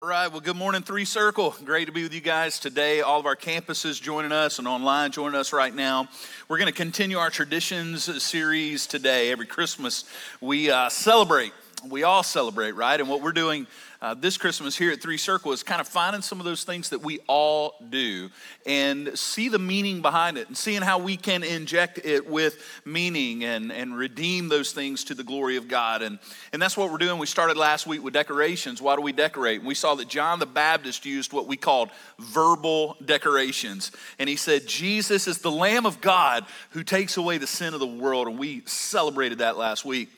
All 0.00 0.08
right, 0.08 0.30
well, 0.30 0.40
good 0.40 0.54
morning, 0.54 0.82
Three 0.82 1.04
Circle. 1.04 1.56
Great 1.64 1.86
to 1.86 1.92
be 1.92 2.04
with 2.04 2.14
you 2.14 2.20
guys 2.20 2.60
today. 2.60 3.00
All 3.00 3.18
of 3.18 3.26
our 3.26 3.34
campuses 3.34 4.00
joining 4.00 4.30
us 4.30 4.60
and 4.60 4.68
online 4.68 5.10
joining 5.10 5.34
us 5.34 5.52
right 5.52 5.74
now. 5.74 6.06
We're 6.46 6.58
going 6.58 6.68
to 6.68 6.72
continue 6.72 7.18
our 7.18 7.30
traditions 7.30 8.22
series 8.22 8.86
today. 8.86 9.32
Every 9.32 9.46
Christmas, 9.46 10.04
we 10.40 10.70
uh, 10.70 10.88
celebrate. 10.88 11.52
We 11.86 12.02
all 12.02 12.22
celebrate, 12.22 12.72
right? 12.72 12.98
And 12.98 13.08
what 13.08 13.22
we're 13.22 13.32
doing 13.32 13.66
uh, 14.00 14.14
this 14.14 14.36
Christmas 14.36 14.76
here 14.76 14.92
at 14.92 15.00
Three 15.00 15.16
Circle 15.16 15.52
is 15.52 15.62
kind 15.62 15.80
of 15.80 15.88
finding 15.88 16.22
some 16.22 16.38
of 16.38 16.44
those 16.44 16.64
things 16.64 16.90
that 16.90 17.02
we 17.02 17.18
all 17.26 17.74
do 17.90 18.30
and 18.66 19.16
see 19.18 19.48
the 19.48 19.58
meaning 19.58 20.02
behind 20.02 20.38
it 20.38 20.46
and 20.46 20.56
seeing 20.56 20.82
how 20.82 20.98
we 20.98 21.16
can 21.16 21.42
inject 21.42 22.00
it 22.04 22.28
with 22.28 22.62
meaning 22.84 23.44
and, 23.44 23.72
and 23.72 23.96
redeem 23.96 24.48
those 24.48 24.72
things 24.72 25.04
to 25.04 25.14
the 25.14 25.24
glory 25.24 25.56
of 25.56 25.68
God. 25.68 26.02
And, 26.02 26.18
and 26.52 26.62
that's 26.62 26.76
what 26.76 26.90
we're 26.90 26.98
doing. 26.98 27.18
We 27.18 27.26
started 27.26 27.56
last 27.56 27.86
week 27.86 28.02
with 28.02 28.14
decorations. 28.14 28.80
Why 28.80 28.94
do 28.96 29.02
we 29.02 29.12
decorate? 29.12 29.58
And 29.58 29.66
we 29.66 29.74
saw 29.74 29.94
that 29.96 30.08
John 30.08 30.38
the 30.38 30.46
Baptist 30.46 31.04
used 31.04 31.32
what 31.32 31.46
we 31.46 31.56
called 31.56 31.90
verbal 32.18 32.96
decorations. 33.04 33.92
And 34.18 34.28
he 34.28 34.36
said, 34.36 34.66
Jesus 34.66 35.26
is 35.26 35.38
the 35.38 35.50
Lamb 35.50 35.86
of 35.86 36.00
God 36.00 36.44
who 36.70 36.84
takes 36.84 37.16
away 37.16 37.38
the 37.38 37.46
sin 37.46 37.74
of 37.74 37.80
the 37.80 37.86
world. 37.86 38.28
And 38.28 38.38
we 38.38 38.62
celebrated 38.66 39.38
that 39.38 39.56
last 39.56 39.84
week. 39.84 40.08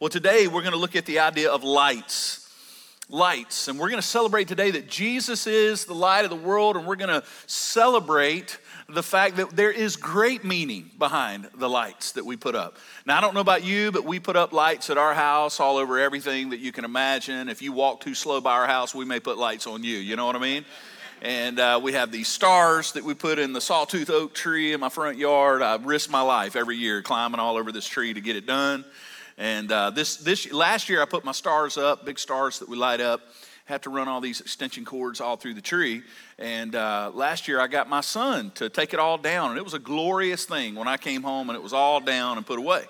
Well, 0.00 0.10
today 0.10 0.46
we're 0.46 0.62
going 0.62 0.74
to 0.74 0.78
look 0.78 0.94
at 0.94 1.06
the 1.06 1.18
idea 1.18 1.50
of 1.50 1.64
lights 1.64 2.44
lights. 3.10 3.68
And 3.68 3.78
we're 3.78 3.88
going 3.88 4.00
to 4.00 4.06
celebrate 4.06 4.48
today 4.48 4.70
that 4.70 4.86
Jesus 4.86 5.46
is 5.46 5.86
the 5.86 5.94
light 5.94 6.24
of 6.24 6.30
the 6.30 6.36
world, 6.36 6.76
and 6.76 6.86
we're 6.86 6.96
going 6.96 7.08
to 7.08 7.26
celebrate 7.46 8.58
the 8.88 9.02
fact 9.02 9.36
that 9.36 9.56
there 9.56 9.70
is 9.70 9.96
great 9.96 10.44
meaning 10.44 10.90
behind 10.98 11.48
the 11.56 11.68
lights 11.68 12.12
that 12.12 12.26
we 12.26 12.36
put 12.36 12.54
up. 12.54 12.76
Now, 13.06 13.16
I 13.16 13.20
don't 13.22 13.32
know 13.32 13.40
about 13.40 13.64
you, 13.64 13.90
but 13.90 14.04
we 14.04 14.20
put 14.20 14.36
up 14.36 14.52
lights 14.52 14.90
at 14.90 14.98
our 14.98 15.14
house 15.14 15.58
all 15.58 15.78
over 15.78 15.98
everything 15.98 16.50
that 16.50 16.60
you 16.60 16.70
can 16.70 16.84
imagine. 16.84 17.48
If 17.48 17.62
you 17.62 17.72
walk 17.72 18.00
too 18.00 18.14
slow 18.14 18.42
by 18.42 18.52
our 18.52 18.66
house, 18.66 18.94
we 18.94 19.06
may 19.06 19.20
put 19.20 19.38
lights 19.38 19.66
on 19.66 19.82
you. 19.82 19.96
You 19.96 20.16
know 20.16 20.26
what 20.26 20.36
I 20.36 20.40
mean? 20.40 20.64
And 21.22 21.58
uh, 21.58 21.80
we 21.82 21.94
have 21.94 22.12
these 22.12 22.28
stars 22.28 22.92
that 22.92 23.04
we 23.04 23.14
put 23.14 23.38
in 23.38 23.52
the 23.52 23.60
sawtooth 23.60 24.10
oak 24.10 24.34
tree 24.34 24.74
in 24.74 24.80
my 24.80 24.90
front 24.90 25.18
yard. 25.18 25.62
I 25.62 25.76
risk 25.76 26.10
my 26.10 26.20
life 26.20 26.56
every 26.56 26.76
year 26.76 27.02
climbing 27.02 27.40
all 27.40 27.56
over 27.56 27.72
this 27.72 27.86
tree 27.86 28.12
to 28.12 28.20
get 28.20 28.36
it 28.36 28.46
done. 28.46 28.84
And 29.38 29.70
uh, 29.70 29.90
this, 29.90 30.16
this 30.16 30.52
last 30.52 30.88
year, 30.88 31.00
I 31.00 31.04
put 31.04 31.24
my 31.24 31.32
stars 31.32 31.78
up, 31.78 32.04
big 32.04 32.18
stars 32.18 32.58
that 32.58 32.68
we 32.68 32.76
light 32.76 33.00
up. 33.00 33.20
Have 33.66 33.82
to 33.82 33.90
run 33.90 34.08
all 34.08 34.20
these 34.20 34.40
extension 34.40 34.84
cords 34.84 35.20
all 35.20 35.36
through 35.36 35.54
the 35.54 35.62
tree. 35.62 36.02
And 36.38 36.74
uh, 36.74 37.12
last 37.14 37.46
year, 37.46 37.60
I 37.60 37.68
got 37.68 37.88
my 37.88 38.00
son 38.00 38.50
to 38.56 38.68
take 38.68 38.94
it 38.94 38.98
all 38.98 39.16
down. 39.16 39.50
And 39.50 39.58
it 39.58 39.62
was 39.62 39.74
a 39.74 39.78
glorious 39.78 40.44
thing 40.44 40.74
when 40.74 40.88
I 40.88 40.96
came 40.96 41.22
home 41.22 41.50
and 41.50 41.56
it 41.56 41.62
was 41.62 41.72
all 41.72 42.00
down 42.00 42.36
and 42.36 42.44
put 42.44 42.58
away. 42.58 42.84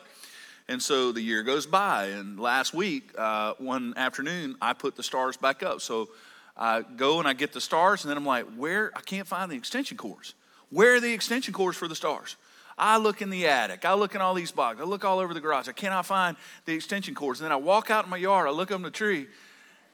And 0.68 0.80
so 0.80 1.12
the 1.12 1.20
year 1.20 1.42
goes 1.42 1.66
by. 1.66 2.06
And 2.06 2.40
last 2.40 2.72
week, 2.72 3.10
uh, 3.18 3.54
one 3.58 3.92
afternoon, 3.96 4.56
I 4.62 4.72
put 4.72 4.96
the 4.96 5.02
stars 5.02 5.36
back 5.36 5.62
up. 5.62 5.82
So 5.82 6.08
I 6.56 6.82
go 6.82 7.18
and 7.18 7.28
I 7.28 7.34
get 7.34 7.52
the 7.52 7.60
stars, 7.60 8.04
and 8.04 8.10
then 8.10 8.16
I'm 8.16 8.26
like, 8.26 8.46
where? 8.56 8.90
I 8.96 9.00
can't 9.00 9.26
find 9.26 9.50
the 9.50 9.56
extension 9.56 9.96
cords. 9.96 10.34
Where 10.70 10.94
are 10.94 11.00
the 11.00 11.12
extension 11.12 11.54
cords 11.54 11.76
for 11.76 11.88
the 11.88 11.94
stars? 11.94 12.36
I 12.78 12.96
look 12.96 13.20
in 13.22 13.30
the 13.30 13.46
attic. 13.46 13.84
I 13.84 13.94
look 13.94 14.14
in 14.14 14.20
all 14.20 14.34
these 14.34 14.52
boxes. 14.52 14.82
I 14.82 14.88
look 14.88 15.04
all 15.04 15.18
over 15.18 15.34
the 15.34 15.40
garage. 15.40 15.68
I 15.68 15.72
cannot 15.72 16.06
find 16.06 16.36
the 16.64 16.74
extension 16.74 17.14
cords. 17.14 17.40
And 17.40 17.44
then 17.46 17.52
I 17.52 17.56
walk 17.56 17.90
out 17.90 18.04
in 18.04 18.10
my 18.10 18.16
yard. 18.16 18.46
I 18.46 18.52
look 18.52 18.70
up 18.70 18.76
in 18.76 18.82
the 18.82 18.90
tree, 18.90 19.26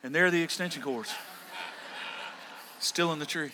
and 0.02 0.14
there 0.14 0.26
are 0.26 0.30
the 0.30 0.42
extension 0.42 0.82
cords. 0.82 1.12
Still 2.78 3.12
in 3.12 3.18
the 3.18 3.26
tree, 3.26 3.52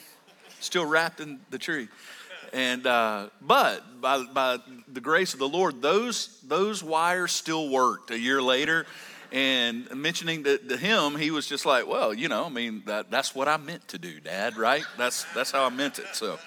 still 0.59 0.85
wrapped 0.85 1.21
in 1.21 1.39
the 1.51 1.59
tree. 1.59 1.89
And 2.53 2.85
uh, 2.85 3.29
but 3.41 4.01
by, 4.01 4.25
by 4.25 4.59
the 4.93 5.01
grace 5.01 5.35
of 5.35 5.39
the 5.39 5.49
Lord, 5.49 5.81
those 5.81 6.41
those 6.41 6.83
wires 6.83 7.31
still 7.31 7.69
worked 7.69 8.11
a 8.11 8.19
year 8.19 8.43
later. 8.43 8.87
And 9.31 9.89
mentioning 9.95 10.43
that 10.43 10.69
to 10.69 10.77
him, 10.77 11.15
he 11.15 11.31
was 11.31 11.47
just 11.47 11.65
like, 11.65 11.87
"Well, 11.87 12.13
you 12.13 12.27
know, 12.27 12.47
I 12.47 12.49
mean, 12.49 12.83
that, 12.87 13.13
that's 13.13 13.33
what 13.33 13.47
I 13.47 13.57
meant 13.59 13.87
to 13.89 13.99
do, 13.99 14.19
Dad. 14.19 14.57
Right? 14.57 14.83
That's 14.99 15.25
that's 15.33 15.53
how 15.53 15.65
I 15.65 15.69
meant 15.69 16.01
it." 16.01 16.07
So. 16.15 16.39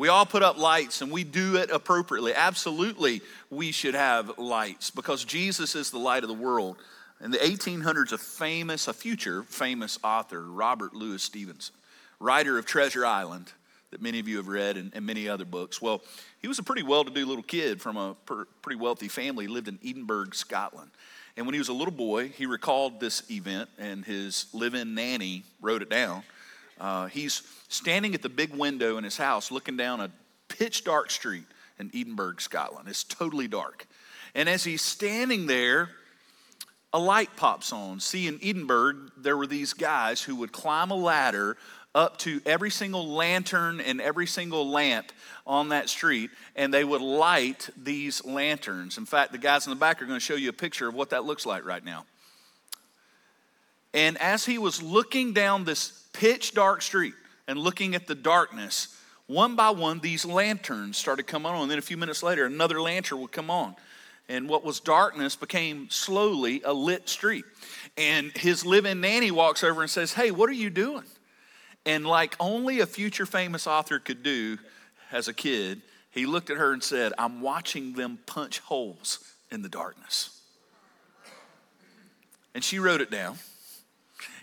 We 0.00 0.08
all 0.08 0.24
put 0.24 0.42
up 0.42 0.56
lights 0.56 1.02
and 1.02 1.12
we 1.12 1.24
do 1.24 1.56
it 1.56 1.70
appropriately. 1.70 2.32
Absolutely, 2.34 3.20
we 3.50 3.70
should 3.70 3.92
have 3.92 4.38
lights 4.38 4.88
because 4.88 5.26
Jesus 5.26 5.74
is 5.74 5.90
the 5.90 5.98
light 5.98 6.22
of 6.22 6.28
the 6.28 6.34
world. 6.34 6.78
In 7.22 7.30
the 7.30 7.36
1800s, 7.36 8.10
a 8.12 8.16
famous, 8.16 8.88
a 8.88 8.94
future 8.94 9.42
famous 9.42 9.98
author, 10.02 10.40
Robert 10.40 10.94
Louis 10.94 11.22
Stevenson, 11.22 11.74
writer 12.18 12.56
of 12.56 12.64
Treasure 12.64 13.04
Island, 13.04 13.52
that 13.90 14.00
many 14.00 14.18
of 14.18 14.26
you 14.26 14.38
have 14.38 14.48
read 14.48 14.78
and, 14.78 14.90
and 14.94 15.04
many 15.04 15.28
other 15.28 15.44
books. 15.44 15.82
Well, 15.82 16.00
he 16.40 16.48
was 16.48 16.58
a 16.58 16.62
pretty 16.62 16.82
well 16.82 17.04
to 17.04 17.10
do 17.10 17.26
little 17.26 17.42
kid 17.42 17.82
from 17.82 17.98
a 17.98 18.16
per, 18.24 18.46
pretty 18.62 18.80
wealthy 18.80 19.08
family. 19.08 19.48
Lived 19.48 19.68
in 19.68 19.78
Edinburgh, 19.84 20.30
Scotland. 20.32 20.92
And 21.36 21.44
when 21.44 21.52
he 21.52 21.58
was 21.58 21.68
a 21.68 21.74
little 21.74 21.92
boy, 21.92 22.28
he 22.28 22.46
recalled 22.46 23.00
this 23.00 23.30
event, 23.30 23.68
and 23.78 24.02
his 24.06 24.46
live 24.54 24.72
in 24.72 24.94
nanny 24.94 25.44
wrote 25.60 25.82
it 25.82 25.90
down. 25.90 26.22
Uh, 26.80 27.06
he's 27.06 27.42
standing 27.68 28.14
at 28.14 28.22
the 28.22 28.28
big 28.28 28.54
window 28.54 28.96
in 28.96 29.04
his 29.04 29.18
house 29.18 29.50
looking 29.50 29.76
down 29.76 30.00
a 30.00 30.10
pitch 30.48 30.82
dark 30.82 31.10
street 31.10 31.44
in 31.78 31.90
Edinburgh, 31.94 32.36
Scotland. 32.38 32.88
It's 32.88 33.04
totally 33.04 33.46
dark. 33.46 33.86
And 34.34 34.48
as 34.48 34.64
he's 34.64 34.82
standing 34.82 35.46
there, 35.46 35.90
a 36.92 36.98
light 36.98 37.36
pops 37.36 37.72
on. 37.72 38.00
See, 38.00 38.26
in 38.26 38.40
Edinburgh, 38.42 39.10
there 39.16 39.36
were 39.36 39.46
these 39.46 39.74
guys 39.74 40.22
who 40.22 40.36
would 40.36 40.52
climb 40.52 40.90
a 40.90 40.96
ladder 40.96 41.56
up 41.94 42.18
to 42.18 42.40
every 42.46 42.70
single 42.70 43.08
lantern 43.08 43.80
and 43.80 44.00
every 44.00 44.26
single 44.26 44.68
lamp 44.68 45.12
on 45.46 45.70
that 45.70 45.88
street, 45.88 46.30
and 46.54 46.72
they 46.72 46.84
would 46.84 47.02
light 47.02 47.68
these 47.76 48.24
lanterns. 48.24 48.96
In 48.96 49.06
fact, 49.06 49.32
the 49.32 49.38
guys 49.38 49.66
in 49.66 49.70
the 49.70 49.76
back 49.76 50.00
are 50.00 50.06
going 50.06 50.18
to 50.18 50.24
show 50.24 50.36
you 50.36 50.48
a 50.48 50.54
picture 50.54 50.88
of 50.88 50.94
what 50.94 51.10
that 51.10 51.24
looks 51.24 51.44
like 51.44 51.66
right 51.66 51.84
now. 51.84 52.06
And 53.92 54.16
as 54.18 54.46
he 54.46 54.56
was 54.56 54.80
looking 54.80 55.32
down 55.32 55.64
this 55.64 55.99
pitch 56.12 56.54
dark 56.54 56.82
street 56.82 57.14
and 57.46 57.58
looking 57.58 57.94
at 57.94 58.06
the 58.06 58.14
darkness, 58.14 58.96
one 59.26 59.56
by 59.56 59.70
one, 59.70 60.00
these 60.00 60.24
lanterns 60.24 60.96
started 60.96 61.24
coming 61.24 61.52
on. 61.52 61.62
And 61.62 61.70
then 61.70 61.78
a 61.78 61.82
few 61.82 61.96
minutes 61.96 62.22
later, 62.22 62.46
another 62.46 62.80
lantern 62.80 63.20
would 63.20 63.32
come 63.32 63.50
on. 63.50 63.76
And 64.28 64.48
what 64.48 64.64
was 64.64 64.78
darkness 64.78 65.34
became 65.34 65.90
slowly 65.90 66.62
a 66.64 66.72
lit 66.72 67.08
street. 67.08 67.44
And 67.96 68.30
his 68.36 68.64
living 68.64 69.00
nanny 69.00 69.30
walks 69.30 69.64
over 69.64 69.82
and 69.82 69.90
says, 69.90 70.12
Hey, 70.12 70.30
what 70.30 70.48
are 70.48 70.54
you 70.54 70.70
doing? 70.70 71.04
And 71.84 72.06
like 72.06 72.36
only 72.38 72.80
a 72.80 72.86
future 72.86 73.26
famous 73.26 73.66
author 73.66 73.98
could 73.98 74.22
do 74.22 74.58
as 75.10 75.26
a 75.26 75.34
kid, 75.34 75.82
he 76.10 76.26
looked 76.26 76.50
at 76.50 76.56
her 76.56 76.72
and 76.72 76.82
said, 76.82 77.12
I'm 77.18 77.40
watching 77.40 77.94
them 77.94 78.18
punch 78.26 78.60
holes 78.60 79.18
in 79.50 79.62
the 79.62 79.68
darkness. 79.68 80.40
And 82.54 82.62
she 82.62 82.78
wrote 82.78 83.00
it 83.00 83.10
down 83.10 83.38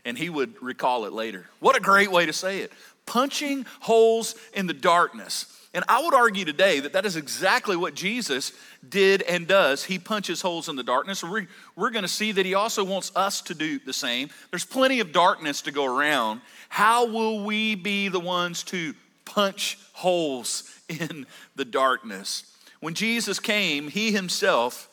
and 0.07 0.17
he 0.17 0.29
would 0.29 0.59
recall 0.63 1.03
it 1.03 1.11
later. 1.11 1.49
What 1.59 1.75
a 1.75 1.81
great 1.81 2.09
way 2.09 2.25
to 2.25 2.33
say 2.33 2.59
it 2.59 2.71
punching 3.05 3.65
holes 3.81 4.35
in 4.53 4.67
the 4.67 4.73
darkness. 4.73 5.53
And 5.73 5.83
I 5.87 6.03
would 6.03 6.13
argue 6.13 6.43
today 6.43 6.79
that 6.81 6.93
that 6.93 7.05
is 7.05 7.15
exactly 7.15 7.75
what 7.75 7.93
Jesus 7.93 8.51
did 8.87 9.21
and 9.21 9.47
does. 9.47 9.83
He 9.83 9.99
punches 9.99 10.41
holes 10.41 10.67
in 10.69 10.75
the 10.75 10.83
darkness. 10.83 11.23
We're, 11.23 11.47
we're 11.75 11.91
going 11.91 12.03
to 12.03 12.09
see 12.09 12.33
that 12.33 12.45
he 12.45 12.53
also 12.53 12.83
wants 12.83 13.11
us 13.15 13.41
to 13.43 13.53
do 13.53 13.79
the 13.79 13.93
same. 13.93 14.29
There's 14.49 14.65
plenty 14.65 14.99
of 14.99 15.11
darkness 15.11 15.61
to 15.63 15.71
go 15.71 15.85
around. 15.85 16.41
How 16.67 17.05
will 17.05 17.45
we 17.45 17.75
be 17.75 18.07
the 18.07 18.19
ones 18.19 18.63
to 18.65 18.93
punch 19.23 19.77
holes 19.93 20.63
in 20.89 21.25
the 21.55 21.65
darkness? 21.65 22.43
When 22.79 22.93
Jesus 22.93 23.39
came, 23.39 23.87
he 23.87 24.11
himself, 24.11 24.89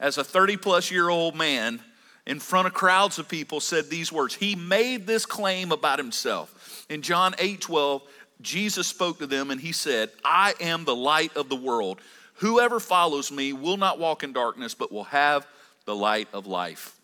as 0.00 0.18
a 0.18 0.24
30 0.24 0.56
plus 0.56 0.90
year 0.90 1.08
old 1.08 1.34
man, 1.34 1.80
in 2.28 2.38
front 2.38 2.66
of 2.66 2.74
crowds 2.74 3.18
of 3.18 3.26
people 3.26 3.58
said 3.58 3.88
these 3.88 4.12
words. 4.12 4.34
He 4.34 4.54
made 4.54 5.06
this 5.06 5.24
claim 5.24 5.72
about 5.72 5.98
himself. 5.98 6.84
In 6.90 7.00
John 7.02 7.34
8 7.38 7.60
12, 7.60 8.02
Jesus 8.42 8.86
spoke 8.86 9.18
to 9.18 9.26
them 9.26 9.50
and 9.50 9.60
he 9.60 9.72
said, 9.72 10.10
I 10.24 10.54
am 10.60 10.84
the 10.84 10.94
light 10.94 11.36
of 11.36 11.48
the 11.48 11.56
world. 11.56 12.00
Whoever 12.34 12.78
follows 12.78 13.32
me 13.32 13.52
will 13.52 13.78
not 13.78 13.98
walk 13.98 14.22
in 14.22 14.32
darkness, 14.32 14.74
but 14.74 14.92
will 14.92 15.04
have 15.04 15.46
the 15.86 15.96
light 15.96 16.28
of 16.32 16.46
life. 16.46 16.97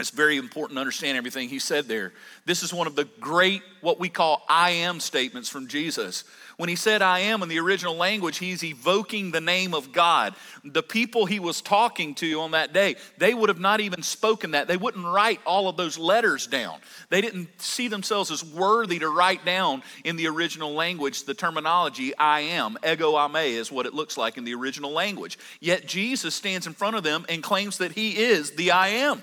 It's 0.00 0.08
very 0.08 0.38
important 0.38 0.76
to 0.78 0.80
understand 0.80 1.18
everything 1.18 1.50
he 1.50 1.58
said 1.58 1.84
there. 1.84 2.14
This 2.46 2.62
is 2.62 2.72
one 2.72 2.86
of 2.86 2.96
the 2.96 3.04
great, 3.20 3.62
what 3.82 4.00
we 4.00 4.08
call 4.08 4.42
I 4.48 4.70
am 4.70 5.00
statements 5.00 5.50
from 5.50 5.68
Jesus. 5.68 6.24
When 6.56 6.70
he 6.70 6.76
said 6.76 7.02
I 7.02 7.20
am 7.20 7.42
in 7.42 7.50
the 7.50 7.58
original 7.58 7.96
language, 7.96 8.38
he's 8.38 8.64
evoking 8.64 9.32
the 9.32 9.40
name 9.42 9.74
of 9.74 9.92
God. 9.92 10.34
The 10.64 10.82
people 10.82 11.26
he 11.26 11.40
was 11.40 11.60
talking 11.60 12.14
to 12.16 12.40
on 12.40 12.52
that 12.52 12.72
day, 12.72 12.96
they 13.18 13.34
would 13.34 13.50
have 13.50 13.60
not 13.60 13.80
even 13.80 14.02
spoken 14.02 14.52
that. 14.52 14.66
They 14.66 14.78
wouldn't 14.78 15.04
write 15.04 15.40
all 15.44 15.68
of 15.68 15.76
those 15.76 15.98
letters 15.98 16.46
down. 16.46 16.78
They 17.10 17.20
didn't 17.20 17.60
see 17.60 17.88
themselves 17.88 18.30
as 18.30 18.42
worthy 18.42 18.98
to 19.00 19.10
write 19.10 19.44
down 19.44 19.82
in 20.04 20.16
the 20.16 20.28
original 20.28 20.72
language 20.72 21.24
the 21.24 21.34
terminology 21.34 22.16
I 22.16 22.40
am. 22.40 22.78
Ego 22.82 23.12
eimi 23.12 23.50
is 23.50 23.70
what 23.70 23.84
it 23.84 23.92
looks 23.92 24.16
like 24.16 24.38
in 24.38 24.44
the 24.44 24.54
original 24.54 24.92
language. 24.92 25.38
Yet 25.60 25.86
Jesus 25.86 26.34
stands 26.34 26.66
in 26.66 26.72
front 26.72 26.96
of 26.96 27.02
them 27.02 27.26
and 27.28 27.42
claims 27.42 27.76
that 27.76 27.92
he 27.92 28.16
is 28.16 28.52
the 28.52 28.70
I 28.70 28.88
am. 28.88 29.22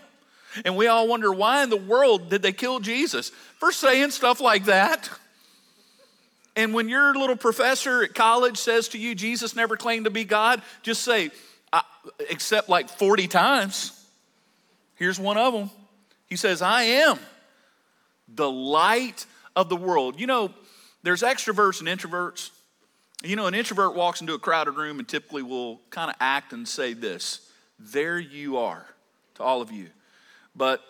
And 0.65 0.75
we 0.75 0.87
all 0.87 1.07
wonder 1.07 1.31
why 1.31 1.63
in 1.63 1.69
the 1.69 1.77
world 1.77 2.29
did 2.29 2.41
they 2.41 2.51
kill 2.51 2.79
Jesus? 2.79 3.29
For 3.59 3.71
saying 3.71 4.11
stuff 4.11 4.41
like 4.41 4.65
that. 4.65 5.09
And 6.55 6.73
when 6.73 6.89
your 6.89 7.13
little 7.13 7.37
professor 7.37 8.03
at 8.03 8.13
college 8.13 8.57
says 8.57 8.89
to 8.89 8.97
you, 8.97 9.15
Jesus 9.15 9.55
never 9.55 9.77
claimed 9.77 10.05
to 10.05 10.11
be 10.11 10.25
God, 10.25 10.61
just 10.81 11.03
say, 11.03 11.31
except 12.29 12.69
like 12.69 12.89
40 12.89 13.27
times. 13.27 13.95
Here's 14.95 15.19
one 15.19 15.37
of 15.37 15.53
them. 15.53 15.69
He 16.27 16.35
says, 16.35 16.61
I 16.61 16.83
am 16.83 17.19
the 18.27 18.49
light 18.49 19.25
of 19.55 19.69
the 19.69 19.75
world. 19.75 20.19
You 20.19 20.27
know, 20.27 20.53
there's 21.03 21.21
extroverts 21.21 21.79
and 21.79 21.87
introverts. 21.87 22.51
You 23.23 23.35
know, 23.35 23.47
an 23.47 23.55
introvert 23.55 23.95
walks 23.95 24.21
into 24.21 24.33
a 24.33 24.39
crowded 24.39 24.71
room 24.71 24.99
and 24.99 25.07
typically 25.07 25.43
will 25.43 25.81
kind 25.89 26.09
of 26.09 26.15
act 26.19 26.53
and 26.53 26.67
say 26.67 26.93
this 26.93 27.49
There 27.77 28.19
you 28.19 28.57
are 28.57 28.85
to 29.35 29.43
all 29.43 29.61
of 29.61 29.71
you. 29.71 29.87
But 30.55 30.81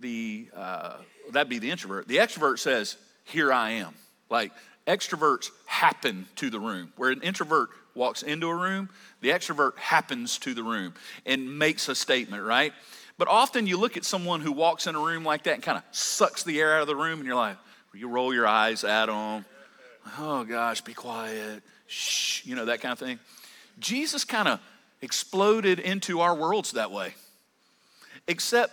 the, 0.00 0.48
uh, 0.54 0.96
that'd 1.30 1.48
be 1.48 1.58
the 1.58 1.70
introvert. 1.70 2.08
The 2.08 2.16
extrovert 2.16 2.58
says, 2.58 2.96
Here 3.24 3.52
I 3.52 3.70
am. 3.70 3.94
Like, 4.30 4.52
extroverts 4.86 5.50
happen 5.66 6.26
to 6.36 6.50
the 6.50 6.60
room, 6.60 6.92
where 6.96 7.10
an 7.10 7.22
introvert 7.22 7.70
walks 7.94 8.22
into 8.22 8.48
a 8.48 8.54
room, 8.54 8.88
the 9.20 9.30
extrovert 9.30 9.76
happens 9.78 10.38
to 10.38 10.54
the 10.54 10.62
room 10.62 10.94
and 11.24 11.58
makes 11.58 11.88
a 11.88 11.94
statement, 11.94 12.42
right? 12.42 12.72
But 13.16 13.28
often 13.28 13.66
you 13.66 13.78
look 13.78 13.96
at 13.96 14.04
someone 14.04 14.40
who 14.40 14.50
walks 14.50 14.86
in 14.86 14.96
a 14.96 14.98
room 14.98 15.24
like 15.24 15.44
that 15.44 15.54
and 15.54 15.62
kind 15.62 15.78
of 15.78 15.84
sucks 15.92 16.42
the 16.42 16.60
air 16.60 16.74
out 16.74 16.82
of 16.82 16.88
the 16.88 16.96
room, 16.96 17.20
and 17.20 17.26
you're 17.26 17.36
like, 17.36 17.56
you 17.94 18.08
roll 18.08 18.34
your 18.34 18.46
eyes 18.46 18.82
at 18.82 19.06
them. 19.06 19.44
Oh 20.18 20.44
gosh, 20.44 20.80
be 20.80 20.94
quiet. 20.94 21.62
Shh, 21.86 22.44
you 22.44 22.56
know, 22.56 22.64
that 22.64 22.80
kind 22.80 22.92
of 22.92 22.98
thing. 22.98 23.18
Jesus 23.78 24.24
kind 24.24 24.48
of 24.48 24.60
exploded 25.00 25.78
into 25.78 26.20
our 26.20 26.34
worlds 26.34 26.72
that 26.72 26.90
way. 26.90 27.14
Except 28.26 28.72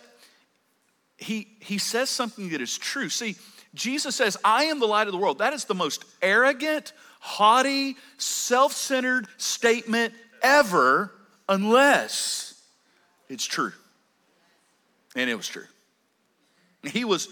he, 1.21 1.47
he 1.59 1.77
says 1.77 2.09
something 2.09 2.49
that 2.49 2.61
is 2.61 2.77
true. 2.77 3.07
See, 3.09 3.35
Jesus 3.75 4.15
says, 4.15 4.37
I 4.43 4.65
am 4.65 4.79
the 4.79 4.87
light 4.87 5.07
of 5.07 5.13
the 5.13 5.19
world. 5.19 5.37
That 5.37 5.53
is 5.53 5.65
the 5.65 5.75
most 5.75 6.03
arrogant, 6.21 6.93
haughty, 7.19 7.95
self 8.17 8.73
centered 8.73 9.27
statement 9.37 10.13
ever, 10.41 11.13
unless 11.47 12.59
it's 13.29 13.45
true. 13.45 13.71
And 15.15 15.29
it 15.29 15.35
was 15.35 15.47
true. 15.47 15.67
He 16.83 17.05
was 17.05 17.29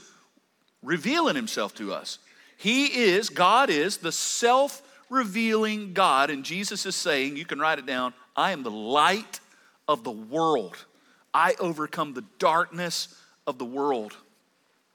revealing 0.83 1.35
himself 1.35 1.73
to 1.75 1.91
us. 1.91 2.19
He 2.57 2.85
is, 2.85 3.29
God 3.29 3.71
is 3.71 3.97
the 3.97 4.11
self 4.11 4.83
revealing 5.09 5.93
God. 5.93 6.29
And 6.29 6.45
Jesus 6.45 6.85
is 6.85 6.95
saying, 6.95 7.37
you 7.37 7.45
can 7.45 7.57
write 7.57 7.79
it 7.79 7.87
down, 7.87 8.13
I 8.35 8.51
am 8.51 8.61
the 8.61 8.71
light 8.71 9.39
of 9.87 10.03
the 10.03 10.11
world. 10.11 10.77
I 11.33 11.55
overcome 11.59 12.13
the 12.13 12.23
darkness 12.37 13.15
of 13.49 13.57
the 13.57 13.65
world. 13.65 14.15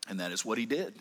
And 0.09 0.21
that 0.21 0.33
is 0.33 0.45
what 0.45 0.59
he 0.59 0.67
did. 0.67 0.95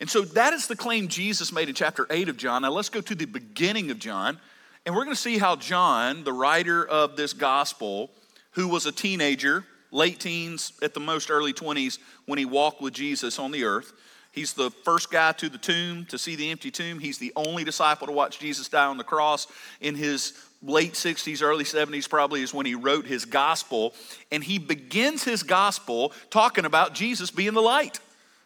And 0.00 0.10
so 0.10 0.22
that 0.22 0.52
is 0.52 0.66
the 0.66 0.76
claim 0.76 1.08
Jesus 1.08 1.52
made 1.52 1.68
in 1.68 1.74
chapter 1.74 2.06
8 2.10 2.28
of 2.28 2.36
John. 2.36 2.62
Now 2.62 2.70
let's 2.70 2.88
go 2.88 3.00
to 3.00 3.14
the 3.14 3.26
beginning 3.26 3.90
of 3.90 3.98
John. 3.98 4.38
And 4.84 4.94
we're 4.94 5.04
going 5.04 5.16
to 5.16 5.20
see 5.20 5.38
how 5.38 5.56
John, 5.56 6.24
the 6.24 6.32
writer 6.32 6.86
of 6.86 7.16
this 7.16 7.32
gospel, 7.32 8.10
who 8.52 8.68
was 8.68 8.86
a 8.86 8.92
teenager, 8.92 9.64
late 9.90 10.20
teens, 10.20 10.72
at 10.82 10.94
the 10.94 11.00
most 11.00 11.30
early 11.30 11.52
20s, 11.52 11.98
when 12.26 12.38
he 12.38 12.44
walked 12.44 12.82
with 12.82 12.92
Jesus 12.92 13.38
on 13.38 13.50
the 13.50 13.64
earth, 13.64 13.92
He's 14.34 14.52
the 14.52 14.72
first 14.72 15.12
guy 15.12 15.30
to 15.30 15.48
the 15.48 15.58
tomb 15.58 16.06
to 16.06 16.18
see 16.18 16.34
the 16.34 16.50
empty 16.50 16.72
tomb. 16.72 16.98
He's 16.98 17.18
the 17.18 17.32
only 17.36 17.62
disciple 17.62 18.08
to 18.08 18.12
watch 18.12 18.40
Jesus 18.40 18.68
die 18.68 18.86
on 18.86 18.98
the 18.98 19.04
cross. 19.04 19.46
In 19.80 19.94
his 19.94 20.32
late 20.64 20.94
60s, 20.94 21.42
early 21.42 21.64
70s, 21.64 22.08
probably 22.08 22.42
is 22.42 22.54
when 22.54 22.66
he 22.66 22.74
wrote 22.74 23.06
his 23.06 23.24
gospel. 23.24 23.94
And 24.32 24.42
he 24.42 24.58
begins 24.58 25.24
his 25.24 25.42
gospel 25.42 26.12
talking 26.30 26.64
about 26.64 26.94
Jesus 26.94 27.30
being 27.30 27.54
the 27.54 27.62
light. 27.62 28.00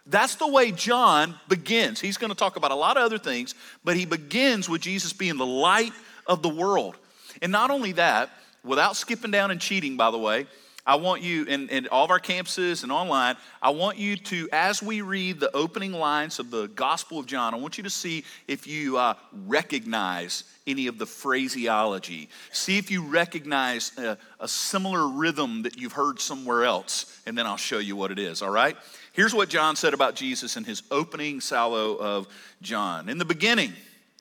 That's 0.06 0.36
the 0.36 0.48
way 0.48 0.72
John 0.72 1.34
begins. 1.48 2.00
He's 2.00 2.16
going 2.16 2.30
to 2.30 2.36
talk 2.36 2.56
about 2.56 2.70
a 2.70 2.76
lot 2.76 2.96
of 2.96 3.02
other 3.02 3.18
things, 3.18 3.54
but 3.84 3.96
he 3.96 4.06
begins 4.06 4.68
with 4.68 4.80
Jesus 4.80 5.12
being 5.12 5.36
the 5.36 5.46
light 5.46 5.92
of 6.26 6.42
the 6.42 6.48
world. 6.48 6.96
And 7.42 7.52
not 7.52 7.70
only 7.70 7.92
that, 7.92 8.30
without 8.64 8.96
skipping 8.96 9.30
down 9.30 9.50
and 9.50 9.60
cheating, 9.60 9.96
by 9.96 10.10
the 10.10 10.18
way, 10.18 10.46
I 10.88 10.94
want 10.94 11.20
you, 11.20 11.44
in, 11.44 11.68
in 11.68 11.86
all 11.88 12.06
of 12.06 12.10
our 12.10 12.18
campuses 12.18 12.82
and 12.82 12.90
online, 12.90 13.36
I 13.60 13.68
want 13.68 13.98
you 13.98 14.16
to, 14.16 14.48
as 14.52 14.82
we 14.82 15.02
read 15.02 15.38
the 15.38 15.54
opening 15.54 15.92
lines 15.92 16.38
of 16.38 16.50
the 16.50 16.66
Gospel 16.68 17.18
of 17.18 17.26
John, 17.26 17.52
I 17.52 17.58
want 17.58 17.76
you 17.76 17.84
to 17.84 17.90
see 17.90 18.24
if 18.46 18.66
you 18.66 18.96
uh, 18.96 19.12
recognize 19.46 20.44
any 20.66 20.86
of 20.86 20.96
the 20.96 21.04
phraseology. 21.04 22.30
See 22.52 22.78
if 22.78 22.90
you 22.90 23.04
recognize 23.04 23.92
a, 23.98 24.16
a 24.40 24.48
similar 24.48 25.08
rhythm 25.08 25.64
that 25.64 25.76
you've 25.76 25.92
heard 25.92 26.20
somewhere 26.20 26.64
else, 26.64 27.20
and 27.26 27.36
then 27.36 27.46
I'll 27.46 27.58
show 27.58 27.78
you 27.80 27.94
what 27.94 28.10
it 28.10 28.18
is, 28.18 28.40
all 28.40 28.48
right? 28.48 28.74
Here's 29.12 29.34
what 29.34 29.50
John 29.50 29.76
said 29.76 29.92
about 29.92 30.14
Jesus 30.14 30.56
in 30.56 30.64
his 30.64 30.82
opening 30.90 31.42
salvo 31.42 31.96
of 31.96 32.28
John. 32.62 33.10
In 33.10 33.18
the 33.18 33.26
beginning, 33.26 33.74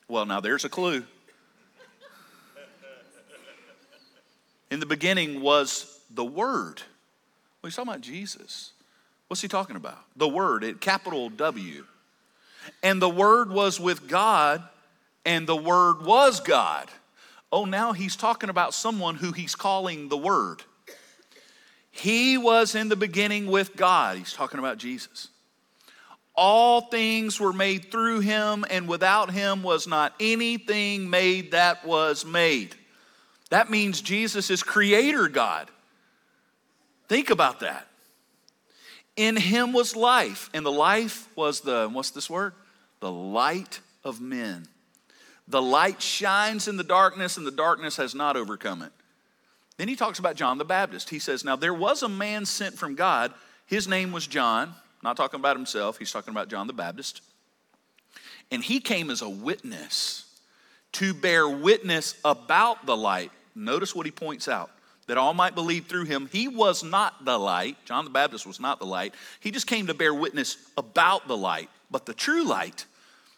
well, 0.10 0.26
now 0.26 0.42
there's 0.42 0.66
a 0.66 0.70
clue. 0.70 1.06
In 4.70 4.82
the 4.82 4.86
beginning 4.86 5.40
was 5.40 5.97
the 6.10 6.26
Word. 6.26 6.82
Well, 7.62 7.70
he's 7.70 7.76
talking 7.76 7.92
about 7.92 8.02
Jesus. 8.02 8.74
What's 9.28 9.42
he 9.42 9.48
talking 9.48 9.76
about? 9.76 10.00
The 10.16 10.28
Word, 10.28 10.64
it, 10.64 10.82
capital 10.82 11.30
W. 11.30 11.86
And 12.84 13.02
the 13.02 13.10
Word 13.10 13.52
was 13.52 13.80
with 13.80 14.08
God, 14.08 14.64
and 15.26 15.48
the 15.48 15.56
Word 15.56 16.04
was 16.04 16.40
God. 16.40 16.90
Oh, 17.52 17.66
now 17.66 17.94
he's 17.94 18.16
talking 18.16 18.50
about 18.50 18.74
someone 18.74 19.16
who 19.16 19.32
he's 19.32 19.56
calling 19.56 20.10
the 20.10 20.18
Word. 20.18 20.64
He 21.92 22.38
was 22.38 22.76
in 22.76 22.90
the 22.90 22.96
beginning 22.96 23.48
with 23.48 23.76
God. 23.76 24.18
He's 24.18 24.34
talking 24.34 24.60
about 24.60 24.78
Jesus. 24.78 25.30
All 26.36 26.82
things 26.82 27.40
were 27.40 27.54
made 27.54 27.92
through 27.92 28.20
him, 28.20 28.64
and 28.70 28.88
without 28.88 29.32
him 29.32 29.64
was 29.64 29.88
not 29.88 30.14
anything 30.20 31.10
made 31.10 31.52
that 31.52 31.84
was 31.84 32.24
made. 32.24 32.76
That 33.50 33.72
means 33.72 34.02
Jesus 34.02 34.52
is 34.52 34.62
creator 34.62 35.28
God. 35.28 35.72
Think 37.08 37.30
about 37.30 37.62
that. 37.62 37.88
In 39.16 39.36
him 39.36 39.74
was 39.74 39.96
life, 39.96 40.50
and 40.54 40.66
the 40.66 40.72
life 40.72 41.28
was 41.36 41.62
the, 41.62 41.90
what's 41.92 42.12
this 42.12 42.30
word? 42.30 42.54
The 43.00 43.12
light 43.12 43.80
of 44.04 44.22
men. 44.22 44.68
The 45.48 45.62
light 45.62 46.02
shines 46.02 46.68
in 46.68 46.78
the 46.78 46.84
darkness, 46.84 47.38
and 47.38 47.48
the 47.48 47.52
darkness 47.52 47.98
has 47.98 48.14
not 48.14 48.36
overcome 48.38 48.82
it. 48.82 48.92
Then 49.78 49.88
he 49.88 49.96
talks 49.96 50.20
about 50.20 50.36
John 50.36 50.58
the 50.58 50.66
Baptist. 50.66 51.10
He 51.10 51.20
says, 51.20 51.44
Now 51.44 51.56
there 51.56 51.74
was 51.74 52.04
a 52.04 52.10
man 52.10 52.46
sent 52.46 52.78
from 52.78 52.96
God. 52.96 53.34
His 53.66 53.88
name 53.88 54.12
was 54.12 54.28
John. 54.28 54.74
Not 55.04 55.16
talking 55.16 55.40
about 55.40 55.56
himself, 55.56 55.98
he's 55.98 56.12
talking 56.12 56.32
about 56.32 56.50
John 56.50 56.68
the 56.68 56.74
Baptist. 56.74 57.22
And 58.52 58.64
he 58.64 58.80
came 58.80 59.10
as 59.10 59.22
a 59.22 59.30
witness 59.30 60.26
to 60.94 61.14
bear 61.14 61.48
witness 61.48 62.16
about 62.26 62.86
the 62.86 62.98
light. 62.98 63.32
Notice 63.56 63.94
what 63.94 64.06
he 64.06 64.12
points 64.12 64.48
out 64.48 64.72
that 65.08 65.18
all 65.18 65.34
might 65.34 65.56
believe 65.56 65.88
through 65.88 66.06
him. 66.06 66.30
He 66.32 66.48
was 66.48 66.84
not 66.84 67.26
the 67.26 67.38
light. 67.38 67.78
John 67.86 68.04
the 68.04 68.12
Baptist 68.12 68.46
was 68.46 68.60
not 68.60 68.80
the 68.80 68.86
light. 68.86 69.14
He 69.40 69.52
just 69.52 69.68
came 69.68 69.88
to 69.88 69.94
bear 69.94 70.14
witness 70.14 70.58
about 70.78 71.28
the 71.28 71.38
light. 71.38 71.70
But 71.90 72.06
the 72.06 72.14
true 72.14 72.44
light, 72.44 72.86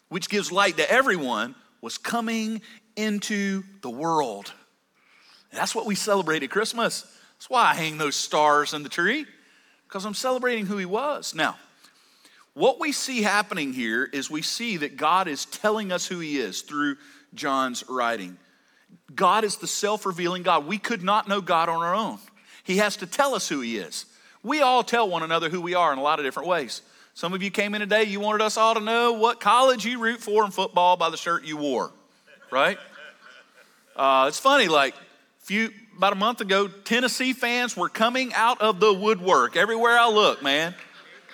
which 0.09 0.29
gives 0.29 0.51
light 0.51 0.77
to 0.77 0.91
everyone, 0.91 1.55
was 1.81 1.97
coming 1.97 2.61
into 2.95 3.63
the 3.81 3.89
world. 3.89 4.51
And 5.51 5.59
that's 5.59 5.73
what 5.73 5.85
we 5.85 5.95
celebrate 5.95 6.43
at 6.43 6.49
Christmas. 6.49 7.01
That's 7.37 7.49
why 7.49 7.71
I 7.71 7.75
hang 7.75 7.97
those 7.97 8.15
stars 8.15 8.73
in 8.73 8.83
the 8.83 8.89
tree, 8.89 9.25
because 9.87 10.05
I'm 10.05 10.13
celebrating 10.13 10.65
who 10.65 10.77
he 10.77 10.85
was. 10.85 11.33
Now, 11.33 11.57
what 12.53 12.79
we 12.79 12.91
see 12.91 13.21
happening 13.21 13.71
here 13.71 14.03
is 14.03 14.29
we 14.29 14.41
see 14.41 14.77
that 14.77 14.97
God 14.97 15.27
is 15.27 15.45
telling 15.45 15.91
us 15.91 16.05
who 16.05 16.19
he 16.19 16.39
is 16.39 16.61
through 16.61 16.97
John's 17.33 17.83
writing. 17.87 18.37
God 19.13 19.43
is 19.43 19.57
the 19.57 19.67
self 19.67 20.05
revealing 20.05 20.43
God. 20.43 20.65
We 20.65 20.77
could 20.77 21.03
not 21.03 21.27
know 21.27 21.41
God 21.41 21.69
on 21.69 21.81
our 21.81 21.95
own. 21.95 22.19
He 22.63 22.77
has 22.77 22.97
to 22.97 23.07
tell 23.07 23.35
us 23.35 23.49
who 23.49 23.61
He 23.61 23.77
is. 23.77 24.05
We 24.43 24.61
all 24.61 24.83
tell 24.83 25.09
one 25.09 25.23
another 25.23 25.49
who 25.49 25.61
we 25.61 25.73
are 25.73 25.91
in 25.91 25.99
a 25.99 26.01
lot 26.01 26.19
of 26.19 26.25
different 26.25 26.47
ways. 26.47 26.81
Some 27.13 27.33
of 27.33 27.43
you 27.43 27.51
came 27.51 27.75
in 27.75 27.81
today, 27.81 28.03
you 28.03 28.21
wanted 28.21 28.41
us 28.41 28.55
all 28.55 28.75
to 28.75 28.79
know 28.79 29.13
what 29.13 29.41
college 29.41 29.85
you 29.85 29.99
root 29.99 30.21
for 30.21 30.45
in 30.45 30.51
football 30.51 30.95
by 30.95 31.09
the 31.09 31.17
shirt 31.17 31.43
you 31.43 31.57
wore, 31.57 31.91
right? 32.49 32.77
Uh, 33.95 34.25
it's 34.29 34.39
funny, 34.39 34.69
like, 34.69 34.95
few, 35.39 35.71
about 35.97 36.13
a 36.13 36.15
month 36.15 36.39
ago, 36.39 36.69
Tennessee 36.69 37.33
fans 37.33 37.75
were 37.75 37.89
coming 37.89 38.33
out 38.33 38.61
of 38.61 38.79
the 38.79 38.93
woodwork 38.93 39.57
everywhere 39.57 39.99
I 39.99 40.07
look, 40.07 40.41
man. 40.41 40.73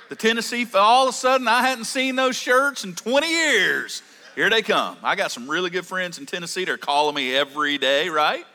The 0.10 0.16
Tennessee, 0.16 0.66
all 0.74 1.08
of 1.08 1.14
a 1.14 1.18
sudden, 1.18 1.48
I 1.48 1.62
hadn't 1.62 1.86
seen 1.86 2.16
those 2.16 2.36
shirts 2.36 2.84
in 2.84 2.96
20 2.96 3.30
years. 3.30 4.02
Here 4.36 4.50
they 4.50 4.62
come. 4.62 4.98
I 5.02 5.16
got 5.16 5.32
some 5.32 5.50
really 5.50 5.70
good 5.70 5.86
friends 5.86 6.20
in 6.20 6.26
Tennessee. 6.26 6.66
They're 6.66 6.78
calling 6.78 7.16
me 7.16 7.34
every 7.34 7.78
day, 7.78 8.10
right? 8.10 8.46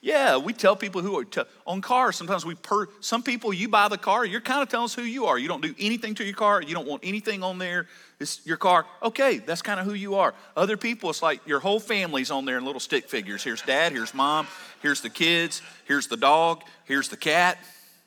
Yeah, 0.00 0.38
we 0.38 0.54
tell 0.54 0.76
people 0.76 1.02
who 1.02 1.18
are 1.18 1.26
t- 1.26 1.42
on 1.66 1.82
cars. 1.82 2.16
Sometimes 2.16 2.46
we 2.46 2.54
per 2.54 2.86
some 3.00 3.22
people 3.22 3.52
you 3.52 3.68
buy 3.68 3.88
the 3.88 3.98
car, 3.98 4.24
you're 4.24 4.40
kind 4.40 4.62
of 4.62 4.70
telling 4.70 4.86
us 4.86 4.94
who 4.94 5.02
you 5.02 5.26
are. 5.26 5.38
You 5.38 5.46
don't 5.46 5.60
do 5.60 5.74
anything 5.78 6.14
to 6.14 6.24
your 6.24 6.34
car. 6.34 6.62
You 6.62 6.74
don't 6.74 6.88
want 6.88 7.02
anything 7.04 7.42
on 7.42 7.58
there. 7.58 7.86
It's 8.18 8.40
your 8.46 8.56
car. 8.56 8.86
Okay, 9.02 9.38
that's 9.38 9.60
kind 9.60 9.78
of 9.78 9.84
who 9.84 9.92
you 9.92 10.14
are. 10.14 10.32
Other 10.56 10.78
people, 10.78 11.10
it's 11.10 11.22
like 11.22 11.46
your 11.46 11.60
whole 11.60 11.80
family's 11.80 12.30
on 12.30 12.46
there 12.46 12.56
in 12.56 12.64
little 12.64 12.80
stick 12.80 13.10
figures. 13.10 13.44
Here's 13.44 13.60
dad. 13.60 13.92
Here's 13.92 14.14
mom. 14.14 14.46
Here's 14.80 15.02
the 15.02 15.10
kids. 15.10 15.60
Here's 15.84 16.06
the 16.06 16.16
dog. 16.16 16.62
Here's 16.86 17.10
the 17.10 17.18
cat. 17.18 17.58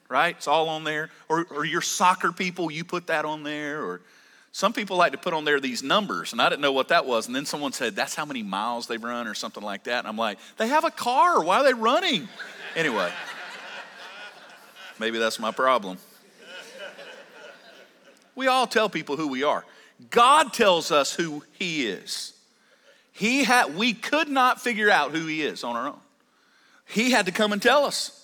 Right? 0.10 0.36
It's 0.36 0.48
all 0.48 0.70
on 0.70 0.84
there. 0.84 1.12
Or, 1.30 1.46
or 1.52 1.64
your 1.64 1.82
soccer 1.82 2.32
people, 2.32 2.72
you 2.72 2.84
put 2.84 3.06
that 3.08 3.24
on 3.24 3.44
there. 3.44 3.84
Or 3.84 4.02
some 4.54 4.72
people 4.72 4.98
like 4.98 5.14
to 5.14 5.18
put 5.18 5.34
on 5.34 5.46
there 5.46 5.60
these 5.60 5.82
numbers, 5.82 6.32
and 6.32 6.40
I 6.40 6.48
didn't 6.48 6.62
know 6.62 6.72
what 6.72 6.90
that 6.90 7.08
was. 7.08 7.26
And 7.26 7.36
then 7.36 7.44
someone 7.44 7.74
said, 7.74 7.96
That's 7.96 8.14
how 8.14 8.24
many 8.24 8.44
miles 8.44 8.86
they've 8.86 9.04
run, 9.04 9.28
or 9.28 9.34
something 9.34 9.64
like 9.64 9.86
that. 9.86 9.98
And 9.98 10.08
I'm 10.08 10.16
like, 10.16 10.38
They 10.58 10.68
have 10.68 10.84
a 10.84 10.92
car. 10.92 11.44
Why 11.44 11.58
are 11.58 11.64
they 11.64 11.74
running? 11.74 12.30
Anyway, 12.76 13.12
maybe 15.00 15.18
that's 15.18 15.40
my 15.40 15.50
problem. 15.50 15.98
We 18.36 18.46
all 18.46 18.68
tell 18.68 18.90
people 18.90 19.18
who 19.18 19.28
we 19.28 19.44
are. 19.44 19.66
God 20.12 20.54
tells 20.54 20.92
us 20.92 21.16
who 21.16 21.44
He 21.54 21.88
is. 21.88 22.34
He 23.12 23.44
had, 23.46 23.76
we 23.76 23.94
could 23.94 24.30
not 24.30 24.62
figure 24.62 24.90
out 24.90 25.12
who 25.12 25.26
He 25.26 25.42
is 25.42 25.64
on 25.64 25.76
our 25.76 25.88
own. 25.88 26.00
He 26.86 27.10
had 27.10 27.26
to 27.26 27.32
come 27.32 27.54
and 27.54 27.62
tell 27.62 27.86
us. 27.86 28.20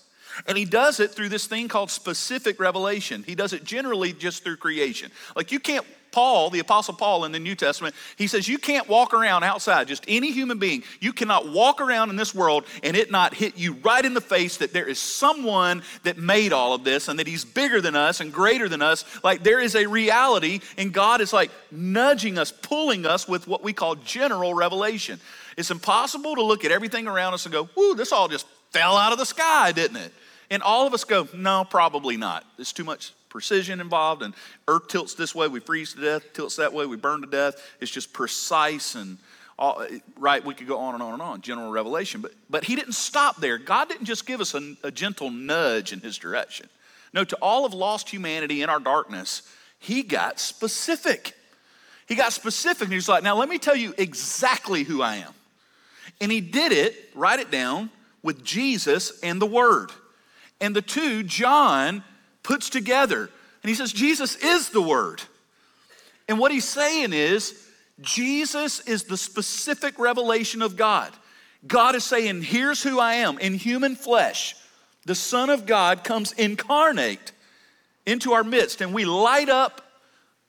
And 0.48 0.58
he 0.58 0.64
does 0.64 1.00
it 1.00 1.12
through 1.12 1.30
this 1.30 1.48
thing 1.48 1.68
called 1.68 1.92
specific 1.92 2.60
revelation. 2.60 3.24
He 3.26 3.36
does 3.36 3.52
it 3.52 3.64
generally 3.66 4.14
just 4.14 4.44
through 4.44 4.58
creation. 4.58 5.12
Like 5.36 5.52
you 5.52 5.60
can't 5.60 5.86
Paul, 6.12 6.50
the 6.50 6.60
Apostle 6.60 6.94
Paul 6.94 7.26
in 7.26 7.32
the 7.32 7.40
New 7.40 7.56
Testament, 7.56 7.96
he 8.18 8.28
says, 8.28 8.48
You 8.48 8.58
can't 8.58 8.88
walk 8.88 9.14
around 9.14 9.44
outside, 9.44 9.88
just 9.88 10.04
any 10.08 10.32
human 10.32 10.60
being. 10.60 10.84
You 11.00 11.14
cannot 11.14 11.50
walk 11.50 11.82
around 11.82 12.10
in 12.10 12.16
this 12.16 12.34
world 12.34 12.66
and 12.84 12.96
it 12.96 13.12
not 13.12 13.34
hit 13.34 13.58
you 13.58 13.74
right 13.84 14.04
in 14.04 14.14
the 14.14 14.22
face 14.22 14.58
that 14.58 14.74
there 14.74 14.88
is 14.88 15.00
someone 15.00 15.84
that 16.04 16.18
made 16.18 16.54
all 16.54 16.74
of 16.74 16.84
this 16.84 17.08
and 17.08 17.20
that 17.20 17.28
he's 17.28 17.46
bigger 17.46 17.82
than 17.82 17.96
us 17.96 18.20
and 18.20 18.34
greater 18.34 18.70
than 18.70 18.82
us. 18.82 19.06
Like 19.24 19.44
there 19.44 19.60
is 19.60 19.76
a 19.76 19.86
reality, 19.88 20.62
and 20.78 20.94
God 20.94 21.22
is 21.22 21.34
like 21.34 21.52
nudging 21.72 22.38
us, 22.38 22.52
pulling 22.52 23.06
us 23.06 23.28
with 23.28 23.48
what 23.48 23.64
we 23.64 23.74
call 23.74 23.96
general 23.96 24.54
revelation. 24.54 25.20
It's 25.58 25.72
impossible 25.72 26.36
to 26.36 26.44
look 26.44 26.66
at 26.66 26.72
everything 26.72 27.08
around 27.08 27.34
us 27.34 27.46
and 27.46 27.54
go, 27.54 27.70
Whoo, 27.76 27.96
this 27.96 28.12
all 28.12 28.28
just 28.28 28.48
fell 28.72 28.96
out 28.98 29.12
of 29.12 29.18
the 29.18 29.26
sky, 29.26 29.72
didn't 29.72 29.98
it? 29.98 30.14
And 30.50 30.64
all 30.64 30.88
of 30.88 30.94
us 30.94 31.04
go, 31.04 31.28
No, 31.34 31.66
probably 31.70 32.18
not. 32.18 32.46
It's 32.58 32.74
too 32.74 32.84
much 32.84 33.14
precision 33.30 33.80
involved, 33.80 34.22
and 34.22 34.34
earth 34.68 34.88
tilts 34.88 35.14
this 35.14 35.34
way, 35.34 35.48
we 35.48 35.60
freeze 35.60 35.94
to 35.94 36.02
death, 36.02 36.34
tilts 36.34 36.56
that 36.58 36.74
way, 36.74 36.86
we 36.86 36.98
burn 36.98 37.22
to 37.22 37.28
death. 37.28 37.56
It's 37.80 37.92
just 37.92 38.12
precise 38.12 38.96
and 38.96 39.18
all, 39.60 39.86
right, 40.18 40.44
we 40.44 40.54
could 40.54 40.68
go 40.68 40.80
on 40.80 40.94
and 40.94 41.04
on 41.04 41.14
and 41.14 41.22
on, 41.22 41.42
general 41.42 41.70
revelation. 41.70 42.22
But, 42.22 42.32
but 42.50 42.64
he 42.64 42.78
didn't 42.78 42.94
stop 42.94 43.42
there. 43.42 43.58
God 43.58 43.90
didn't 43.90 44.06
just 44.06 44.26
give 44.26 44.40
us 44.40 44.54
a, 44.54 44.76
a 44.84 44.90
gentle 44.90 45.30
nudge 45.30 45.92
in 45.92 46.00
his 46.00 46.18
direction. 46.18 46.70
No, 47.14 47.26
to 47.26 47.36
all 47.42 47.66
of 47.66 47.74
lost 47.74 48.10
humanity 48.10 48.62
in 48.62 48.70
our 48.70 48.80
darkness, 48.80 49.42
he 49.78 50.02
got 50.02 50.40
specific. 50.40 51.34
He 52.08 52.16
got 52.16 52.32
specific, 52.32 52.84
and 52.84 52.94
he's 52.94 53.10
like, 53.10 53.22
now 53.22 53.36
let 53.36 53.50
me 53.50 53.58
tell 53.58 53.76
you 53.76 53.94
exactly 53.98 54.84
who 54.84 55.02
I 55.02 55.18
am. 55.18 55.34
And 56.22 56.32
he 56.32 56.40
did 56.40 56.72
it, 56.72 56.96
write 57.14 57.40
it 57.40 57.52
down, 57.52 57.90
with 58.24 58.44
Jesus 58.46 59.20
and 59.22 59.42
the 59.42 59.46
Word. 59.46 59.92
And 60.62 60.74
the 60.74 60.82
two, 60.82 61.24
John 61.24 62.04
puts 62.44 62.70
together. 62.70 63.30
And 63.64 63.70
he 63.70 63.76
says, 63.76 63.92
Jesus 63.92 64.36
is 64.38 64.70
the 64.70 64.82
Word. 64.82 65.22
And 66.28 66.40
what 66.40 66.52
he's 66.52 66.68
saying 66.68 67.14
is, 67.14 67.68
Jesus 68.02 68.80
is 68.82 69.04
the 69.04 69.18
specific 69.18 70.00
revelation 70.00 70.62
of 70.62 70.78
God. 70.78 71.12
God 71.68 71.96
is 71.96 72.04
saying, 72.04 72.44
Here's 72.44 72.82
who 72.82 73.00
I 73.00 73.16
am 73.16 73.40
in 73.40 73.54
human 73.56 73.96
flesh. 73.96 74.56
The 75.06 75.16
Son 75.16 75.50
of 75.50 75.66
God 75.66 76.04
comes 76.04 76.32
incarnate 76.34 77.32
into 78.06 78.34
our 78.34 78.44
midst, 78.44 78.82
and 78.82 78.94
we 78.94 79.06
light 79.06 79.50
up 79.50 79.82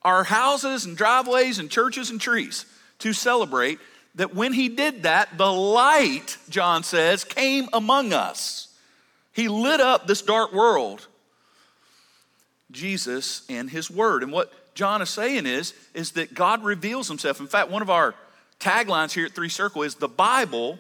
our 0.03 0.25
houses 0.25 0.87
and 0.87 0.97
driveways 0.97 1.59
and 1.59 1.71
churches 1.71 2.11
and 2.11 2.21
trees 2.21 2.67
to 3.01 3.13
celebrate 3.13 3.79
that 4.15 4.35
when 4.35 4.53
he 4.53 4.69
did 4.69 5.05
that, 5.05 5.37
the 5.37 5.53
light, 5.53 6.37
John 6.49 6.83
says, 6.83 7.25
came 7.25 7.69
among 7.73 8.13
us. 8.13 8.69
He 9.33 9.49
lit 9.49 9.81
up 9.81 10.07
this 10.07 10.23
dark 10.23 10.53
world 10.53 11.07
Jesus 12.73 13.45
and 13.49 13.69
his 13.69 13.91
word. 13.91 14.23
And 14.23 14.33
what 14.33 14.53
John 14.75 15.03
is 15.03 15.11
saying 15.11 15.47
is, 15.47 15.75
is 15.95 16.13
that 16.13 16.35
God 16.35 16.65
reveals 16.65 17.09
himself. 17.09 17.41
In 17.41 17.47
fact, 17.47 17.71
one 17.71 17.83
of 17.83 17.91
our 17.91 18.15
taglines 18.59 19.13
here 19.13 19.27
at 19.27 19.33
Three 19.33 19.49
Circle 19.49 19.83
is 19.83 19.95
the 19.95 20.09
Bible 20.09 20.79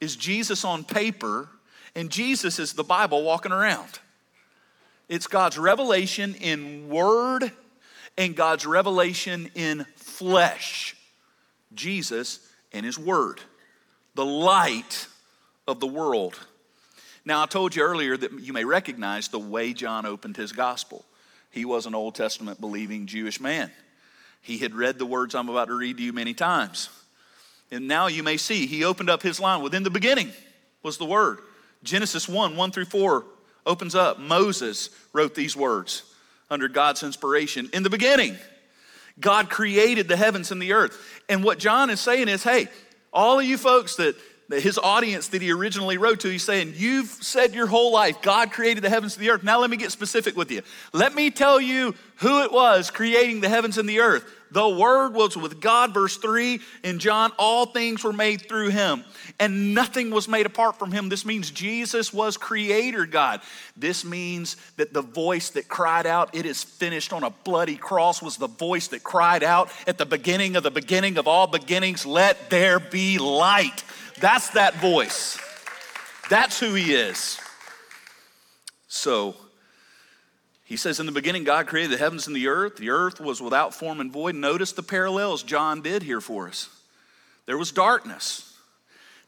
is 0.00 0.16
Jesus 0.16 0.64
on 0.64 0.84
paper, 0.84 1.48
and 1.94 2.10
Jesus 2.10 2.58
is 2.58 2.74
the 2.74 2.84
Bible 2.84 3.22
walking 3.22 3.52
around. 3.52 3.98
It's 5.08 5.26
God's 5.26 5.58
revelation 5.58 6.34
in 6.34 6.88
word 6.88 7.50
and 8.18 8.36
God's 8.36 8.66
revelation 8.66 9.50
in 9.54 9.86
flesh. 9.96 10.96
Jesus 11.74 12.40
and 12.72 12.84
his 12.84 12.98
word, 12.98 13.40
the 14.14 14.24
light 14.24 15.06
of 15.66 15.80
the 15.80 15.86
world. 15.86 16.38
Now, 17.24 17.42
I 17.42 17.46
told 17.46 17.74
you 17.74 17.82
earlier 17.82 18.16
that 18.16 18.32
you 18.40 18.52
may 18.52 18.64
recognize 18.64 19.28
the 19.28 19.38
way 19.38 19.72
John 19.72 20.04
opened 20.04 20.36
his 20.36 20.52
gospel. 20.52 21.04
He 21.56 21.64
was 21.64 21.86
an 21.86 21.94
Old 21.94 22.14
Testament 22.14 22.60
believing 22.60 23.06
Jewish 23.06 23.40
man. 23.40 23.70
He 24.42 24.58
had 24.58 24.74
read 24.74 24.98
the 24.98 25.06
words 25.06 25.34
I'm 25.34 25.48
about 25.48 25.68
to 25.68 25.74
read 25.74 25.96
to 25.96 26.02
you 26.02 26.12
many 26.12 26.34
times. 26.34 26.90
And 27.70 27.88
now 27.88 28.08
you 28.08 28.22
may 28.22 28.36
see 28.36 28.66
he 28.66 28.84
opened 28.84 29.08
up 29.08 29.22
his 29.22 29.40
line. 29.40 29.62
Within 29.62 29.82
the 29.82 29.88
beginning 29.88 30.32
was 30.82 30.98
the 30.98 31.06
word. 31.06 31.38
Genesis 31.82 32.28
1 32.28 32.56
1 32.56 32.72
through 32.72 32.84
4 32.84 33.24
opens 33.64 33.94
up. 33.94 34.18
Moses 34.18 34.90
wrote 35.14 35.34
these 35.34 35.56
words 35.56 36.02
under 36.50 36.68
God's 36.68 37.02
inspiration. 37.02 37.70
In 37.72 37.82
the 37.82 37.88
beginning, 37.88 38.36
God 39.18 39.48
created 39.48 40.08
the 40.08 40.16
heavens 40.18 40.52
and 40.52 40.60
the 40.60 40.74
earth. 40.74 41.22
And 41.26 41.42
what 41.42 41.58
John 41.58 41.88
is 41.88 42.00
saying 42.00 42.28
is 42.28 42.44
hey, 42.44 42.68
all 43.14 43.38
of 43.38 43.46
you 43.46 43.56
folks 43.56 43.96
that 43.96 44.14
his 44.48 44.78
audience 44.78 45.28
that 45.28 45.42
he 45.42 45.50
originally 45.50 45.98
wrote 45.98 46.20
to, 46.20 46.28
he's 46.28 46.44
saying, 46.44 46.74
You've 46.76 47.08
said 47.08 47.54
your 47.54 47.66
whole 47.66 47.92
life, 47.92 48.22
God 48.22 48.52
created 48.52 48.84
the 48.84 48.90
heavens 48.90 49.16
and 49.16 49.24
the 49.24 49.30
earth. 49.30 49.42
Now 49.42 49.60
let 49.60 49.70
me 49.70 49.76
get 49.76 49.90
specific 49.90 50.36
with 50.36 50.50
you. 50.50 50.62
Let 50.92 51.14
me 51.14 51.30
tell 51.30 51.60
you 51.60 51.94
who 52.16 52.42
it 52.42 52.52
was 52.52 52.90
creating 52.90 53.40
the 53.40 53.48
heavens 53.48 53.78
and 53.78 53.88
the 53.88 54.00
earth. 54.00 54.24
The 54.52 54.68
Word 54.68 55.12
was 55.12 55.36
with 55.36 55.60
God, 55.60 55.92
verse 55.92 56.16
3 56.16 56.60
in 56.84 56.98
John, 56.98 57.32
all 57.38 57.66
things 57.66 58.04
were 58.04 58.12
made 58.12 58.48
through 58.48 58.68
Him, 58.68 59.04
and 59.40 59.74
nothing 59.74 60.10
was 60.10 60.28
made 60.28 60.46
apart 60.46 60.78
from 60.78 60.92
Him. 60.92 61.08
This 61.08 61.26
means 61.26 61.50
Jesus 61.50 62.12
was 62.12 62.36
Creator 62.36 63.06
God. 63.06 63.40
This 63.76 64.04
means 64.04 64.56
that 64.76 64.92
the 64.92 65.02
voice 65.02 65.50
that 65.50 65.68
cried 65.68 66.06
out, 66.06 66.34
It 66.34 66.46
is 66.46 66.62
finished 66.62 67.12
on 67.12 67.24
a 67.24 67.30
bloody 67.30 67.76
cross, 67.76 68.22
was 68.22 68.36
the 68.36 68.46
voice 68.46 68.88
that 68.88 69.02
cried 69.02 69.42
out 69.42 69.70
at 69.86 69.98
the 69.98 70.06
beginning 70.06 70.54
of 70.54 70.62
the 70.62 70.70
beginning 70.70 71.18
of 71.18 71.26
all 71.26 71.48
beginnings, 71.48 72.06
Let 72.06 72.48
there 72.48 72.78
be 72.78 73.18
light. 73.18 73.82
That's 74.20 74.50
that 74.50 74.74
voice. 74.76 75.38
That's 76.28 76.58
who 76.58 76.74
he 76.74 76.94
is. 76.94 77.38
So, 78.88 79.36
he 80.64 80.76
says, 80.76 80.98
In 80.98 81.06
the 81.06 81.12
beginning, 81.12 81.44
God 81.44 81.68
created 81.68 81.92
the 81.92 81.98
heavens 81.98 82.26
and 82.26 82.34
the 82.34 82.48
earth. 82.48 82.76
The 82.76 82.90
earth 82.90 83.20
was 83.20 83.40
without 83.40 83.74
form 83.74 84.00
and 84.00 84.12
void. 84.12 84.34
Notice 84.34 84.72
the 84.72 84.82
parallels 84.82 85.42
John 85.42 85.80
did 85.80 86.02
here 86.02 86.20
for 86.20 86.48
us. 86.48 86.68
There 87.46 87.56
was 87.56 87.70
darkness. 87.70 88.52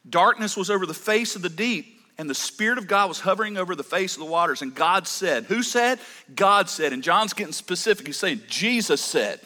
Darkness 0.08 0.56
was 0.56 0.70
over 0.70 0.84
the 0.84 0.94
face 0.94 1.36
of 1.36 1.42
the 1.42 1.48
deep, 1.48 2.00
and 2.18 2.28
the 2.28 2.34
Spirit 2.34 2.78
of 2.78 2.88
God 2.88 3.08
was 3.08 3.20
hovering 3.20 3.56
over 3.56 3.76
the 3.76 3.84
face 3.84 4.16
of 4.16 4.20
the 4.20 4.30
waters. 4.30 4.62
And 4.62 4.74
God 4.74 5.06
said, 5.06 5.44
Who 5.44 5.62
said? 5.62 6.00
God 6.34 6.68
said. 6.68 6.92
And 6.92 7.02
John's 7.02 7.34
getting 7.34 7.52
specific. 7.52 8.06
He's 8.06 8.16
saying, 8.16 8.42
Jesus 8.48 9.00
said, 9.00 9.40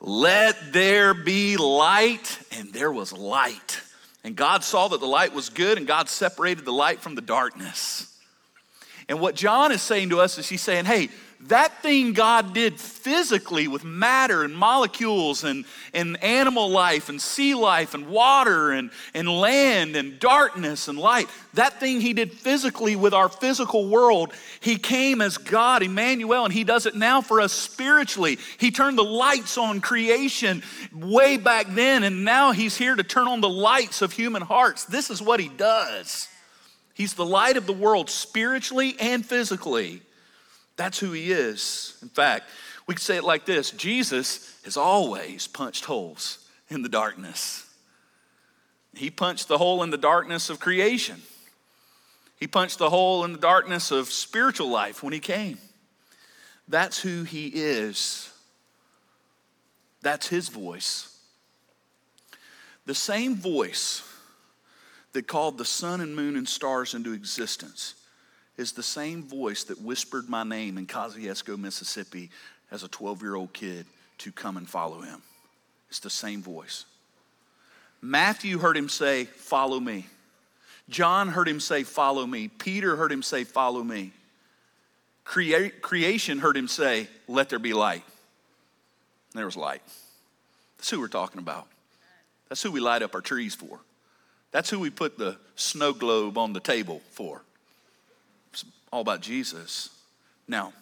Let 0.00 0.72
there 0.72 1.14
be 1.14 1.56
light, 1.56 2.40
and 2.58 2.72
there 2.72 2.90
was 2.90 3.12
light. 3.12 3.82
And 4.26 4.34
God 4.34 4.64
saw 4.64 4.88
that 4.88 4.98
the 4.98 5.06
light 5.06 5.32
was 5.32 5.50
good, 5.50 5.78
and 5.78 5.86
God 5.86 6.08
separated 6.08 6.64
the 6.64 6.72
light 6.72 7.00
from 7.00 7.14
the 7.14 7.20
darkness. 7.20 8.12
And 9.08 9.20
what 9.20 9.34
John 9.34 9.70
is 9.72 9.82
saying 9.82 10.10
to 10.10 10.20
us 10.20 10.36
is 10.38 10.48
he's 10.48 10.62
saying, 10.62 10.84
hey, 10.84 11.10
that 11.42 11.82
thing 11.82 12.12
God 12.12 12.54
did 12.54 12.80
physically 12.80 13.68
with 13.68 13.84
matter 13.84 14.42
and 14.42 14.56
molecules 14.56 15.44
and, 15.44 15.64
and 15.92 16.22
animal 16.22 16.70
life 16.70 17.08
and 17.08 17.20
sea 17.20 17.54
life 17.54 17.94
and 17.94 18.08
water 18.08 18.72
and, 18.72 18.90
and 19.14 19.28
land 19.28 19.96
and 19.96 20.18
darkness 20.18 20.88
and 20.88 20.98
light, 20.98 21.28
that 21.54 21.78
thing 21.78 22.00
He 22.00 22.14
did 22.14 22.32
physically 22.32 22.96
with 22.96 23.12
our 23.12 23.28
physical 23.28 23.86
world, 23.88 24.32
He 24.60 24.76
came 24.76 25.20
as 25.20 25.36
God, 25.36 25.82
Emmanuel, 25.82 26.44
and 26.44 26.54
He 26.54 26.64
does 26.64 26.86
it 26.86 26.94
now 26.94 27.20
for 27.20 27.40
us 27.40 27.52
spiritually. 27.52 28.38
He 28.58 28.70
turned 28.70 28.98
the 28.98 29.04
lights 29.04 29.58
on 29.58 29.80
creation 29.80 30.62
way 30.92 31.36
back 31.36 31.66
then, 31.68 32.02
and 32.02 32.24
now 32.24 32.52
He's 32.52 32.76
here 32.76 32.96
to 32.96 33.02
turn 33.02 33.28
on 33.28 33.40
the 33.40 33.48
lights 33.48 34.00
of 34.00 34.12
human 34.12 34.42
hearts. 34.42 34.84
This 34.84 35.10
is 35.10 35.20
what 35.20 35.38
He 35.38 35.48
does. 35.48 36.28
He's 36.96 37.12
the 37.12 37.26
light 37.26 37.58
of 37.58 37.66
the 37.66 37.74
world 37.74 38.08
spiritually 38.08 38.96
and 38.98 39.24
physically. 39.24 40.00
That's 40.76 40.98
who 40.98 41.12
he 41.12 41.30
is. 41.30 41.98
In 42.00 42.08
fact, 42.08 42.48
we 42.86 42.94
could 42.94 43.02
say 43.02 43.18
it 43.18 43.24
like 43.24 43.44
this 43.44 43.70
Jesus 43.70 44.58
has 44.64 44.78
always 44.78 45.46
punched 45.46 45.84
holes 45.84 46.48
in 46.70 46.80
the 46.80 46.88
darkness. 46.88 47.70
He 48.94 49.10
punched 49.10 49.46
the 49.46 49.58
hole 49.58 49.82
in 49.82 49.90
the 49.90 49.98
darkness 49.98 50.48
of 50.48 50.58
creation. 50.58 51.20
He 52.40 52.46
punched 52.46 52.78
the 52.78 52.88
hole 52.88 53.26
in 53.26 53.32
the 53.32 53.38
darkness 53.38 53.90
of 53.90 54.10
spiritual 54.10 54.70
life 54.70 55.02
when 55.02 55.12
he 55.12 55.20
came. 55.20 55.58
That's 56.66 56.98
who 56.98 57.24
he 57.24 57.48
is. 57.48 58.32
That's 60.00 60.28
his 60.28 60.48
voice. 60.48 61.14
The 62.86 62.94
same 62.94 63.36
voice 63.36 64.02
that 65.16 65.26
called 65.26 65.56
the 65.56 65.64
sun 65.64 66.02
and 66.02 66.14
moon 66.14 66.36
and 66.36 66.46
stars 66.46 66.92
into 66.92 67.14
existence 67.14 67.94
is 68.58 68.72
the 68.72 68.82
same 68.82 69.22
voice 69.22 69.64
that 69.64 69.80
whispered 69.80 70.28
my 70.28 70.42
name 70.42 70.76
in 70.76 70.86
Kosciusko, 70.86 71.58
Mississippi 71.58 72.28
as 72.70 72.82
a 72.82 72.88
12 72.88 73.22
year 73.22 73.34
old 73.34 73.54
kid 73.54 73.86
to 74.18 74.30
come 74.30 74.58
and 74.58 74.68
follow 74.68 75.00
him. 75.00 75.22
It's 75.88 76.00
the 76.00 76.10
same 76.10 76.42
voice. 76.42 76.84
Matthew 78.02 78.58
heard 78.58 78.76
him 78.76 78.90
say, 78.90 79.24
Follow 79.24 79.80
me. 79.80 80.04
John 80.90 81.28
heard 81.28 81.48
him 81.48 81.60
say, 81.60 81.82
Follow 81.82 82.26
me. 82.26 82.48
Peter 82.48 82.94
heard 82.96 83.10
him 83.10 83.22
say, 83.22 83.44
Follow 83.44 83.82
me. 83.82 84.12
Crea- 85.24 85.70
creation 85.70 86.40
heard 86.40 86.58
him 86.58 86.68
say, 86.68 87.08
Let 87.26 87.48
there 87.48 87.58
be 87.58 87.72
light. 87.72 88.04
and 89.32 89.38
there 89.38 89.46
was 89.46 89.56
light. 89.56 89.80
That's 90.76 90.90
who 90.90 91.00
we're 91.00 91.08
talking 91.08 91.38
about. 91.38 91.68
That's 92.50 92.62
who 92.62 92.70
we 92.70 92.80
light 92.80 93.00
up 93.00 93.14
our 93.14 93.22
trees 93.22 93.54
for. 93.54 93.80
That's 94.56 94.70
who 94.70 94.80
we 94.80 94.88
put 94.88 95.18
the 95.18 95.36
snow 95.54 95.92
globe 95.92 96.38
on 96.38 96.54
the 96.54 96.60
table 96.60 97.02
for. 97.10 97.42
It's 98.54 98.64
all 98.90 99.02
about 99.02 99.20
Jesus. 99.20 99.90
Now, 100.48 100.72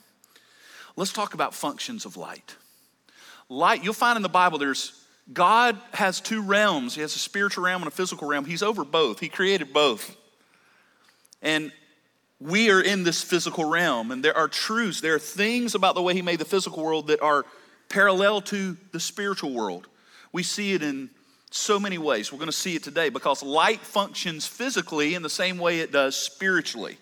let's 0.95 1.13
talk 1.13 1.35
about 1.35 1.57
functions 1.57 2.05
of 2.05 2.17
light. 2.17 2.55
Light, 3.49 3.83
you'll 3.83 3.93
find 3.93 4.15
in 4.15 4.23
the 4.23 4.29
Bible 4.29 4.59
there's 4.59 5.05
God 5.33 5.77
has 5.93 6.21
two 6.21 6.41
realms. 6.41 6.95
He 6.95 7.01
has 7.01 7.17
a 7.17 7.19
spiritual 7.19 7.65
realm 7.65 7.83
and 7.83 7.89
a 7.89 7.91
physical 7.91 8.29
realm. 8.29 8.45
He's 8.45 8.63
over 8.63 8.85
both. 8.85 9.19
He 9.19 9.29
created 9.29 9.73
both. 9.73 10.17
And 11.43 11.73
we 12.39 12.71
are 12.71 12.81
in 12.81 13.03
this 13.03 13.25
physical 13.25 13.65
realm, 13.65 14.13
and 14.13 14.25
there 14.25 14.37
are 14.37 14.47
truths, 14.47 15.01
there 15.01 15.17
are 15.17 15.19
things 15.19 15.75
about 15.75 15.97
the 15.97 16.03
way 16.03 16.15
He 16.15 16.23
made 16.23 16.39
the 16.39 16.45
physical 16.45 16.85
world 16.85 17.09
that 17.09 17.21
are 17.21 17.45
parallel 17.89 18.41
to 18.43 18.77
the 18.93 19.01
spiritual 19.01 19.53
world. 19.53 19.89
We 20.31 20.45
see 20.45 20.75
it 20.75 20.83
in 20.85 21.11
so 21.55 21.79
many 21.79 21.99
ways. 21.99 22.33
We're 22.33 22.39
going 22.39 22.51
to 22.51 22.53
see 22.53 22.75
it 22.75 22.83
today 22.83 23.11
because 23.11 23.43
light 23.43 23.81
functions 23.81 24.45
physically 24.47 25.15
in 25.15 25.23
the 25.23 25.31
same 25.31 25.59
way 25.59 25.81
it 25.81 25.93
does 25.93 26.17
spiritually. 26.17 26.99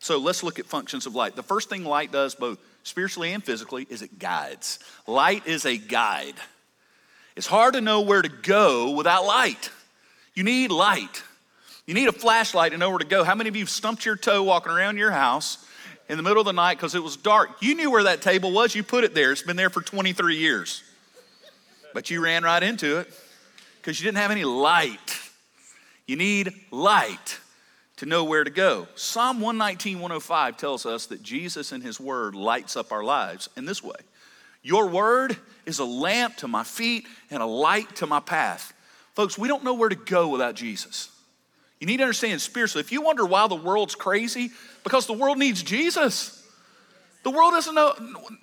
So 0.00 0.18
let's 0.18 0.42
look 0.42 0.58
at 0.58 0.66
functions 0.66 1.06
of 1.06 1.14
light. 1.14 1.36
The 1.36 1.42
first 1.42 1.68
thing 1.68 1.84
light 1.84 2.10
does, 2.10 2.34
both 2.34 2.58
spiritually 2.82 3.32
and 3.32 3.44
physically, 3.44 3.86
is 3.88 4.02
it 4.02 4.18
guides. 4.18 4.80
Light 5.06 5.46
is 5.46 5.64
a 5.64 5.76
guide. 5.76 6.34
It's 7.36 7.46
hard 7.46 7.74
to 7.74 7.80
know 7.80 8.00
where 8.00 8.22
to 8.22 8.28
go 8.28 8.90
without 8.90 9.24
light. 9.24 9.70
You 10.34 10.42
need 10.42 10.72
light. 10.72 11.22
You 11.86 11.94
need 11.94 12.08
a 12.08 12.12
flashlight 12.12 12.72
to 12.72 12.78
know 12.78 12.90
where 12.90 12.98
to 12.98 13.06
go. 13.06 13.22
How 13.22 13.36
many 13.36 13.48
of 13.48 13.54
you 13.54 13.62
have 13.62 13.70
stumped 13.70 14.04
your 14.04 14.16
toe 14.16 14.42
walking 14.42 14.72
around 14.72 14.98
your 14.98 15.12
house 15.12 15.64
in 16.08 16.16
the 16.16 16.24
middle 16.24 16.40
of 16.40 16.46
the 16.46 16.52
night 16.52 16.74
because 16.74 16.96
it 16.96 17.02
was 17.02 17.16
dark? 17.16 17.50
You 17.62 17.76
knew 17.76 17.92
where 17.92 18.02
that 18.02 18.20
table 18.20 18.50
was, 18.50 18.74
you 18.74 18.82
put 18.82 19.04
it 19.04 19.14
there. 19.14 19.30
It's 19.30 19.42
been 19.42 19.56
there 19.56 19.70
for 19.70 19.80
23 19.80 20.36
years. 20.36 20.82
But 21.94 22.10
you 22.10 22.22
ran 22.22 22.42
right 22.42 22.62
into 22.62 22.98
it 22.98 23.12
because 23.86 24.00
you 24.00 24.04
didn't 24.04 24.18
have 24.18 24.32
any 24.32 24.42
light. 24.42 25.16
You 26.08 26.16
need 26.16 26.52
light 26.72 27.38
to 27.98 28.06
know 28.06 28.24
where 28.24 28.42
to 28.42 28.50
go. 28.50 28.88
Psalm 28.96 29.40
119, 29.40 30.00
105 30.00 30.56
tells 30.56 30.84
us 30.84 31.06
that 31.06 31.22
Jesus 31.22 31.70
and 31.70 31.84
his 31.84 32.00
word 32.00 32.34
lights 32.34 32.76
up 32.76 32.90
our 32.90 33.04
lives 33.04 33.48
in 33.56 33.64
this 33.64 33.84
way 33.84 33.94
Your 34.64 34.88
word 34.88 35.36
is 35.66 35.78
a 35.78 35.84
lamp 35.84 36.36
to 36.38 36.48
my 36.48 36.64
feet 36.64 37.06
and 37.30 37.40
a 37.40 37.46
light 37.46 37.94
to 37.96 38.08
my 38.08 38.18
path. 38.18 38.72
Folks, 39.14 39.38
we 39.38 39.46
don't 39.46 39.62
know 39.62 39.74
where 39.74 39.88
to 39.88 39.94
go 39.94 40.30
without 40.30 40.56
Jesus. 40.56 41.08
You 41.78 41.86
need 41.86 41.98
to 41.98 42.02
understand 42.02 42.40
spiritually. 42.40 42.80
If 42.80 42.90
you 42.90 43.02
wonder 43.02 43.24
why 43.24 43.46
the 43.46 43.54
world's 43.54 43.94
crazy, 43.94 44.50
because 44.82 45.06
the 45.06 45.12
world 45.12 45.38
needs 45.38 45.62
Jesus. 45.62 46.35
The 47.26 47.32
world 47.32 47.54
doesn't 47.54 47.74
know, 47.74 47.92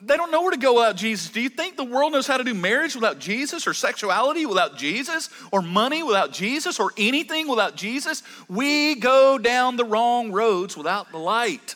they 0.02 0.18
don't 0.18 0.30
know 0.30 0.42
where 0.42 0.52
to 0.52 0.58
go 0.58 0.74
without 0.74 0.98
Jesus. 0.98 1.30
Do 1.30 1.40
you 1.40 1.48
think 1.48 1.78
the 1.78 1.86
world 1.86 2.12
knows 2.12 2.28
how 2.28 2.36
to 2.36 2.44
do 2.44 2.54
marriage 2.54 2.96
without 2.96 3.18
Jesus, 3.18 3.66
or 3.66 3.74
sexuality 3.74 4.46
without 4.46 4.78
Jesus, 4.78 5.30
or 5.54 5.62
money 5.62 6.04
without 6.04 6.34
Jesus, 6.34 6.82
or 6.82 6.92
anything 6.98 7.48
without 7.48 7.78
Jesus? 7.78 8.24
We 8.50 8.96
go 8.96 9.38
down 9.38 9.78
the 9.78 9.86
wrong 9.86 10.34
roads 10.34 10.75
without 10.75 11.13
the 11.13 11.18
light. 11.18 11.75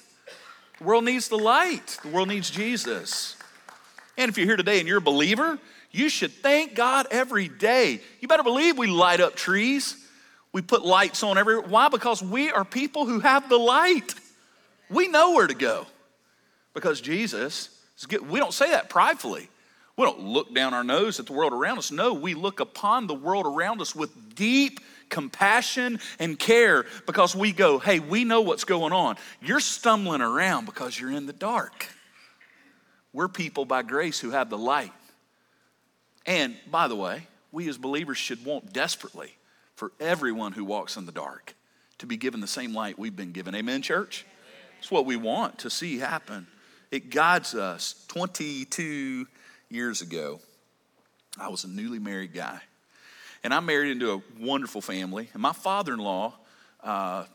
The 0.79 0.83
world 0.83 1.05
needs 1.05 1.29
the 1.29 1.37
light, 1.37 1.97
the 2.03 2.09
world 2.09 2.27
needs 2.27 2.51
Jesus. 2.51 3.37
And 4.17 4.27
if 4.27 4.37
you're 4.37 4.45
here 4.45 4.57
today 4.57 4.79
and 4.79 4.85
you're 4.85 4.97
a 4.97 5.01
believer, 5.01 5.59
you 5.91 6.09
should 6.09 6.33
thank 6.33 6.75
God 6.75 7.07
every 7.09 7.47
day. 7.47 8.01
You 8.19 8.27
better 8.27 8.43
believe 8.43 8.77
we 8.77 8.87
light 8.87 9.21
up 9.21 9.37
trees. 9.37 9.95
We 10.51 10.61
put 10.61 10.85
lights 10.85 11.23
on 11.23 11.37
everywhere. 11.37 11.69
Why? 11.69 11.87
Because 11.87 12.21
we 12.21 12.51
are 12.51 12.65
people 12.65 13.05
who 13.05 13.21
have 13.21 13.47
the 13.47 13.57
light. 13.57 14.13
We 14.89 15.07
know 15.07 15.31
where 15.31 15.47
to 15.47 15.55
go 15.55 15.87
because 16.77 17.01
Jesus. 17.01 17.69
We 18.29 18.37
don't 18.37 18.53
say 18.53 18.69
that 18.69 18.87
pridefully. 18.87 19.49
We 19.97 20.05
don't 20.05 20.19
look 20.19 20.53
down 20.53 20.75
our 20.75 20.83
nose 20.83 21.19
at 21.19 21.25
the 21.25 21.33
world 21.33 21.53
around 21.53 21.79
us. 21.79 21.91
No, 21.91 22.13
we 22.13 22.35
look 22.35 22.59
upon 22.59 23.07
the 23.07 23.15
world 23.15 23.47
around 23.47 23.81
us 23.81 23.95
with 23.95 24.35
deep 24.35 24.79
compassion 25.09 25.99
and 26.19 26.37
care 26.37 26.85
because 27.07 27.35
we 27.35 27.51
go, 27.51 27.79
hey, 27.79 27.97
we 27.97 28.25
know 28.25 28.41
what's 28.41 28.63
going 28.63 28.93
on. 28.93 29.15
You're 29.41 29.59
stumbling 29.59 30.21
around 30.21 30.65
because 30.65 30.99
you're 30.99 31.09
in 31.09 31.25
the 31.25 31.33
dark. 31.33 31.87
We're 33.11 33.27
people 33.27 33.65
by 33.65 33.81
grace 33.81 34.19
who 34.19 34.29
have 34.29 34.51
the 34.51 34.57
light. 34.59 34.93
And 36.27 36.55
by 36.69 36.87
the 36.87 36.95
way, 36.95 37.25
we 37.51 37.67
as 37.69 37.79
believers 37.79 38.19
should 38.19 38.45
want 38.45 38.71
desperately 38.71 39.31
for 39.73 39.91
everyone 39.99 40.51
who 40.51 40.63
walks 40.63 40.95
in 40.95 41.07
the 41.07 41.11
dark 41.11 41.55
to 41.97 42.05
be 42.05 42.17
given 42.17 42.39
the 42.39 42.45
same 42.45 42.75
light 42.75 42.99
we've 42.99 43.15
been 43.15 43.31
given. 43.31 43.55
Amen, 43.55 43.81
church? 43.81 44.27
It's 44.77 44.91
what 44.91 45.07
we 45.07 45.15
want 45.15 45.57
to 45.59 45.71
see 45.71 45.97
happen. 45.97 46.45
It 46.91 47.09
guides 47.09 47.53
us. 47.53 48.05
22 48.07 49.27
years 49.69 50.01
ago, 50.01 50.39
I 51.39 51.49
was 51.49 51.63
a 51.63 51.67
newly 51.67 51.99
married 51.99 52.33
guy. 52.33 52.59
And 53.43 53.53
I 53.53 53.59
married 53.59 53.91
into 53.91 54.13
a 54.13 54.21
wonderful 54.39 54.81
family. 54.81 55.29
And 55.33 55.41
my 55.41 55.53
father 55.53 55.93
in 55.93 55.99
law, 55.99 56.33
uh, 56.83 57.25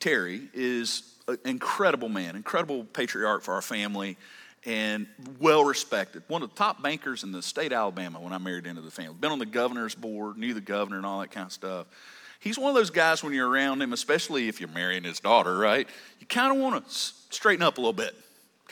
Terry, 0.00 0.42
is 0.52 1.02
an 1.28 1.38
incredible 1.44 2.08
man, 2.08 2.36
incredible 2.36 2.84
patriarch 2.84 3.42
for 3.42 3.54
our 3.54 3.62
family, 3.62 4.16
and 4.64 5.06
well 5.40 5.64
respected. 5.64 6.22
One 6.28 6.42
of 6.42 6.50
the 6.50 6.56
top 6.56 6.82
bankers 6.82 7.22
in 7.22 7.32
the 7.32 7.42
state 7.42 7.72
of 7.72 7.78
Alabama 7.78 8.20
when 8.20 8.32
I 8.32 8.38
married 8.38 8.66
into 8.66 8.82
the 8.82 8.90
family. 8.90 9.14
Been 9.20 9.32
on 9.32 9.38
the 9.38 9.46
governor's 9.46 9.94
board, 9.94 10.36
knew 10.36 10.54
the 10.54 10.60
governor 10.60 10.96
and 10.96 11.06
all 11.06 11.20
that 11.20 11.30
kind 11.30 11.46
of 11.46 11.52
stuff. 11.52 11.86
He's 12.40 12.58
one 12.58 12.70
of 12.70 12.74
those 12.74 12.90
guys 12.90 13.22
when 13.22 13.32
you're 13.32 13.48
around 13.48 13.82
him, 13.82 13.92
especially 13.92 14.48
if 14.48 14.60
you're 14.60 14.68
marrying 14.70 15.04
his 15.04 15.20
daughter, 15.20 15.56
right? 15.56 15.88
You 16.18 16.26
kind 16.26 16.52
of 16.52 16.60
want 16.60 16.84
to 16.84 16.92
straighten 16.92 17.62
up 17.62 17.78
a 17.78 17.80
little 17.80 17.92
bit, 17.92 18.16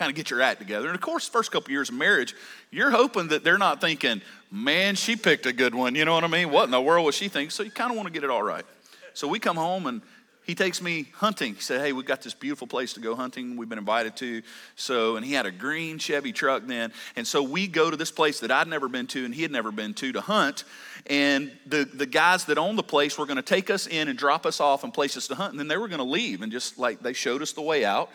kind 0.00 0.08
of 0.08 0.16
get 0.16 0.30
your 0.30 0.40
act 0.40 0.60
together. 0.60 0.86
And 0.86 0.94
of 0.94 1.02
course, 1.02 1.28
first 1.28 1.52
couple 1.52 1.70
years 1.72 1.90
of 1.90 1.94
marriage, 1.94 2.34
you're 2.70 2.90
hoping 2.90 3.28
that 3.28 3.44
they're 3.44 3.58
not 3.58 3.82
thinking, 3.82 4.22
man, 4.50 4.94
she 4.94 5.14
picked 5.14 5.44
a 5.44 5.52
good 5.52 5.74
one. 5.74 5.94
You 5.94 6.06
know 6.06 6.14
what 6.14 6.24
I 6.24 6.26
mean? 6.26 6.50
What 6.50 6.64
in 6.64 6.70
the 6.70 6.80
world 6.80 7.04
was 7.04 7.14
she 7.14 7.28
thinking? 7.28 7.50
So 7.50 7.62
you 7.62 7.70
kind 7.70 7.90
of 7.90 7.98
want 7.98 8.06
to 8.06 8.12
get 8.12 8.24
it 8.24 8.30
all 8.30 8.42
right. 8.42 8.64
So 9.12 9.28
we 9.28 9.38
come 9.38 9.56
home 9.56 9.86
and 9.86 10.00
he 10.44 10.54
takes 10.54 10.80
me 10.80 11.10
hunting. 11.16 11.54
He 11.54 11.60
said, 11.60 11.82
Hey, 11.82 11.92
we've 11.92 12.06
got 12.06 12.22
this 12.22 12.32
beautiful 12.32 12.66
place 12.66 12.94
to 12.94 13.00
go 13.00 13.14
hunting. 13.14 13.58
We've 13.58 13.68
been 13.68 13.78
invited 13.78 14.16
to. 14.16 14.40
So, 14.74 15.16
and 15.16 15.24
he 15.24 15.34
had 15.34 15.44
a 15.44 15.50
green 15.50 15.98
Chevy 15.98 16.32
truck 16.32 16.66
then. 16.66 16.92
And 17.14 17.26
so 17.26 17.42
we 17.42 17.68
go 17.68 17.90
to 17.90 17.96
this 17.96 18.10
place 18.10 18.40
that 18.40 18.50
I'd 18.50 18.68
never 18.68 18.88
been 18.88 19.06
to 19.08 19.24
and 19.24 19.34
he 19.34 19.42
had 19.42 19.52
never 19.52 19.70
been 19.70 19.92
to 19.94 20.12
to 20.12 20.20
hunt. 20.22 20.64
And 21.06 21.52
the, 21.66 21.84
the 21.84 22.06
guys 22.06 22.46
that 22.46 22.58
own 22.58 22.76
the 22.76 22.82
place 22.82 23.18
were 23.18 23.26
going 23.26 23.36
to 23.36 23.42
take 23.42 23.70
us 23.70 23.86
in 23.86 24.08
and 24.08 24.18
drop 24.18 24.46
us 24.46 24.60
off 24.60 24.82
and 24.82 24.92
place 24.92 25.16
us 25.16 25.28
to 25.28 25.34
hunt. 25.34 25.52
And 25.52 25.60
then 25.60 25.68
they 25.68 25.76
were 25.76 25.88
going 25.88 25.98
to 25.98 26.04
leave 26.04 26.42
and 26.42 26.50
just 26.50 26.78
like 26.78 27.00
they 27.00 27.12
showed 27.12 27.42
us 27.42 27.52
the 27.52 27.62
way 27.62 27.84
out. 27.84 28.10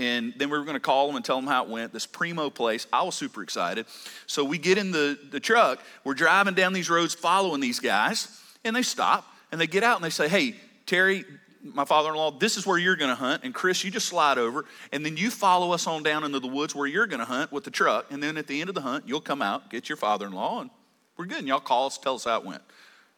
And 0.00 0.32
then 0.36 0.48
we 0.48 0.58
were 0.58 0.64
going 0.64 0.74
to 0.74 0.80
call 0.80 1.06
them 1.06 1.16
and 1.16 1.24
tell 1.24 1.36
them 1.36 1.46
how 1.46 1.62
it 1.64 1.68
went. 1.68 1.92
This 1.92 2.06
primo 2.06 2.48
place. 2.48 2.86
I 2.92 3.02
was 3.02 3.14
super 3.14 3.42
excited. 3.42 3.84
So 4.26 4.44
we 4.44 4.56
get 4.56 4.78
in 4.78 4.90
the, 4.90 5.18
the 5.30 5.40
truck. 5.40 5.80
We're 6.04 6.14
driving 6.14 6.54
down 6.54 6.72
these 6.72 6.88
roads 6.88 7.14
following 7.14 7.60
these 7.60 7.80
guys. 7.80 8.40
And 8.64 8.74
they 8.74 8.82
stop 8.82 9.26
and 9.52 9.60
they 9.60 9.66
get 9.66 9.84
out 9.84 9.96
and 9.96 10.04
they 10.04 10.10
say, 10.10 10.28
Hey, 10.28 10.54
Terry, 10.86 11.24
my 11.62 11.84
father-in-law, 11.84 12.38
this 12.38 12.56
is 12.56 12.66
where 12.66 12.78
you're 12.78 12.96
going 12.96 13.10
to 13.10 13.14
hunt, 13.14 13.44
and 13.44 13.52
Chris, 13.52 13.84
you 13.84 13.90
just 13.90 14.08
slide 14.08 14.38
over, 14.38 14.64
and 14.92 15.04
then 15.04 15.18
you 15.18 15.30
follow 15.30 15.72
us 15.72 15.86
on 15.86 16.02
down 16.02 16.24
into 16.24 16.40
the 16.40 16.48
woods 16.48 16.74
where 16.74 16.86
you're 16.86 17.06
going 17.06 17.20
to 17.20 17.26
hunt 17.26 17.52
with 17.52 17.64
the 17.64 17.70
truck, 17.70 18.06
and 18.10 18.22
then 18.22 18.38
at 18.38 18.46
the 18.46 18.60
end 18.60 18.70
of 18.70 18.74
the 18.74 18.80
hunt, 18.80 19.04
you'll 19.06 19.20
come 19.20 19.42
out, 19.42 19.68
get 19.68 19.86
your 19.86 19.96
father-in-law, 19.96 20.62
and 20.62 20.70
we're 21.16 21.26
good. 21.26 21.40
And 21.40 21.48
y'all 21.48 21.60
call 21.60 21.86
us, 21.86 21.98
tell 21.98 22.14
us 22.14 22.24
how 22.24 22.38
it 22.38 22.46
went. 22.46 22.62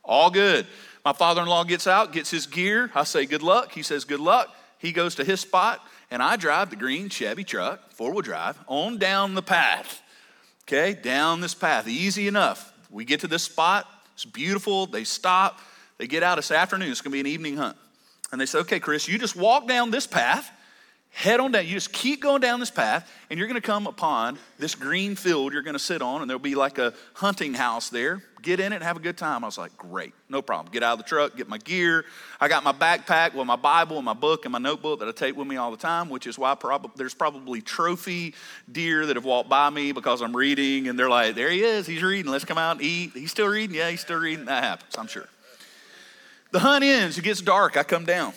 All 0.04 0.28
good. 0.28 0.66
My 1.04 1.12
father-in-law 1.12 1.64
gets 1.64 1.86
out, 1.86 2.12
gets 2.12 2.30
his 2.30 2.46
gear. 2.46 2.90
I 2.94 3.04
say 3.04 3.26
good 3.26 3.42
luck. 3.42 3.70
He 3.70 3.84
says 3.84 4.04
good 4.04 4.18
luck. 4.18 4.52
He 4.78 4.90
goes 4.90 5.14
to 5.14 5.24
his 5.24 5.38
spot, 5.40 5.80
and 6.12 6.22
I 6.22 6.36
drive 6.36 6.68
the 6.68 6.76
green 6.76 7.08
Chevy 7.08 7.42
truck, 7.42 7.90
four-wheel 7.94 8.20
drive, 8.20 8.58
on 8.66 8.98
down 8.98 9.34
the 9.34 9.40
path. 9.40 10.02
Okay, 10.64 10.92
down 10.92 11.40
this 11.40 11.54
path, 11.54 11.88
easy 11.88 12.28
enough. 12.28 12.70
We 12.90 13.06
get 13.06 13.20
to 13.20 13.26
this 13.26 13.44
spot. 13.44 13.88
It's 14.12 14.26
beautiful. 14.26 14.84
They 14.84 15.04
stop. 15.04 15.60
They 15.96 16.06
get 16.06 16.22
out 16.22 16.36
this 16.36 16.50
afternoon. 16.50 16.90
It's 16.90 17.00
to 17.12 17.16
be 17.16 17.20
an 17.20 17.26
evening 17.26 17.56
hunt. 17.56 17.78
And 18.30 18.38
they 18.38 18.44
say, 18.44 18.58
okay, 18.58 18.78
Chris, 18.78 19.08
you 19.08 19.18
just 19.18 19.36
walk 19.36 19.66
down 19.66 19.90
this 19.90 20.06
path, 20.06 20.50
head 21.12 21.40
on 21.40 21.52
down. 21.52 21.66
You 21.66 21.74
just 21.74 21.92
keep 21.92 22.22
going 22.22 22.40
down 22.40 22.58
this 22.58 22.70
path, 22.70 23.10
and 23.30 23.38
you're 23.38 23.46
going 23.46 23.60
to 23.60 23.66
come 23.66 23.86
upon 23.86 24.38
this 24.58 24.74
green 24.74 25.14
field 25.14 25.52
you're 25.52 25.62
going 25.62 25.74
to 25.74 25.78
sit 25.78 26.02
on, 26.02 26.22
and 26.22 26.28
there'll 26.28 26.40
be 26.40 26.54
like 26.54 26.78
a 26.78 26.94
hunting 27.14 27.54
house 27.54 27.90
there. 27.90 28.22
Get 28.40 28.58
in 28.58 28.72
it 28.72 28.76
and 28.76 28.84
have 28.84 28.96
a 28.96 29.00
good 29.00 29.16
time. 29.16 29.44
I 29.44 29.46
was 29.46 29.56
like, 29.56 29.76
great, 29.76 30.14
no 30.28 30.42
problem. 30.42 30.72
Get 30.72 30.82
out 30.82 30.94
of 30.94 30.98
the 30.98 31.04
truck, 31.04 31.36
get 31.36 31.48
my 31.48 31.58
gear. 31.58 32.04
I 32.40 32.48
got 32.48 32.64
my 32.64 32.72
backpack 32.72 33.34
with 33.34 33.46
my 33.46 33.54
Bible 33.54 33.98
and 33.98 34.04
my 34.04 34.14
book 34.14 34.46
and 34.46 34.52
my 34.52 34.58
notebook 34.58 34.98
that 34.98 35.06
I 35.06 35.12
take 35.12 35.36
with 35.36 35.46
me 35.46 35.56
all 35.56 35.70
the 35.70 35.76
time, 35.76 36.08
which 36.08 36.26
is 36.26 36.38
why 36.38 36.56
prob- 36.56 36.96
there's 36.96 37.14
probably 37.14 37.60
trophy 37.60 38.34
deer 38.70 39.06
that 39.06 39.14
have 39.14 39.24
walked 39.24 39.48
by 39.48 39.70
me 39.70 39.92
because 39.92 40.22
I'm 40.22 40.36
reading, 40.36 40.88
and 40.88 40.98
they're 40.98 41.10
like, 41.10 41.36
there 41.36 41.50
he 41.50 41.62
is, 41.62 41.86
he's 41.86 42.02
reading, 42.02 42.32
let's 42.32 42.44
come 42.44 42.58
out 42.58 42.78
and 42.78 42.82
eat. 42.82 43.12
He's 43.14 43.30
still 43.30 43.46
reading? 43.46 43.76
Yeah, 43.76 43.90
he's 43.90 44.00
still 44.00 44.18
reading. 44.18 44.46
That 44.46 44.64
happens, 44.64 44.96
I'm 44.98 45.06
sure. 45.06 45.28
The 46.50 46.58
hunt 46.58 46.82
ends, 46.82 47.16
it 47.18 47.22
gets 47.22 47.40
dark. 47.40 47.76
I 47.76 47.84
come 47.84 48.04
down. 48.04 48.32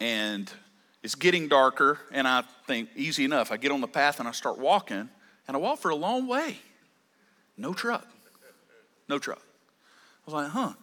And 0.00 0.50
it's 1.08 1.14
getting 1.14 1.48
darker, 1.48 1.98
and 2.12 2.28
I 2.28 2.44
think, 2.66 2.90
easy 2.94 3.24
enough. 3.24 3.50
I 3.50 3.56
get 3.56 3.72
on 3.72 3.80
the 3.80 3.88
path 3.88 4.20
and 4.20 4.28
I 4.28 4.32
start 4.32 4.58
walking, 4.58 5.08
and 5.48 5.56
I 5.56 5.56
walk 5.56 5.78
for 5.78 5.90
a 5.90 5.94
long 5.94 6.28
way. 6.28 6.58
No 7.56 7.72
truck. 7.72 8.06
No 9.08 9.18
truck. 9.18 9.40
I 9.40 10.30
was 10.30 10.34
like, 10.34 10.50
huh. 10.50 10.74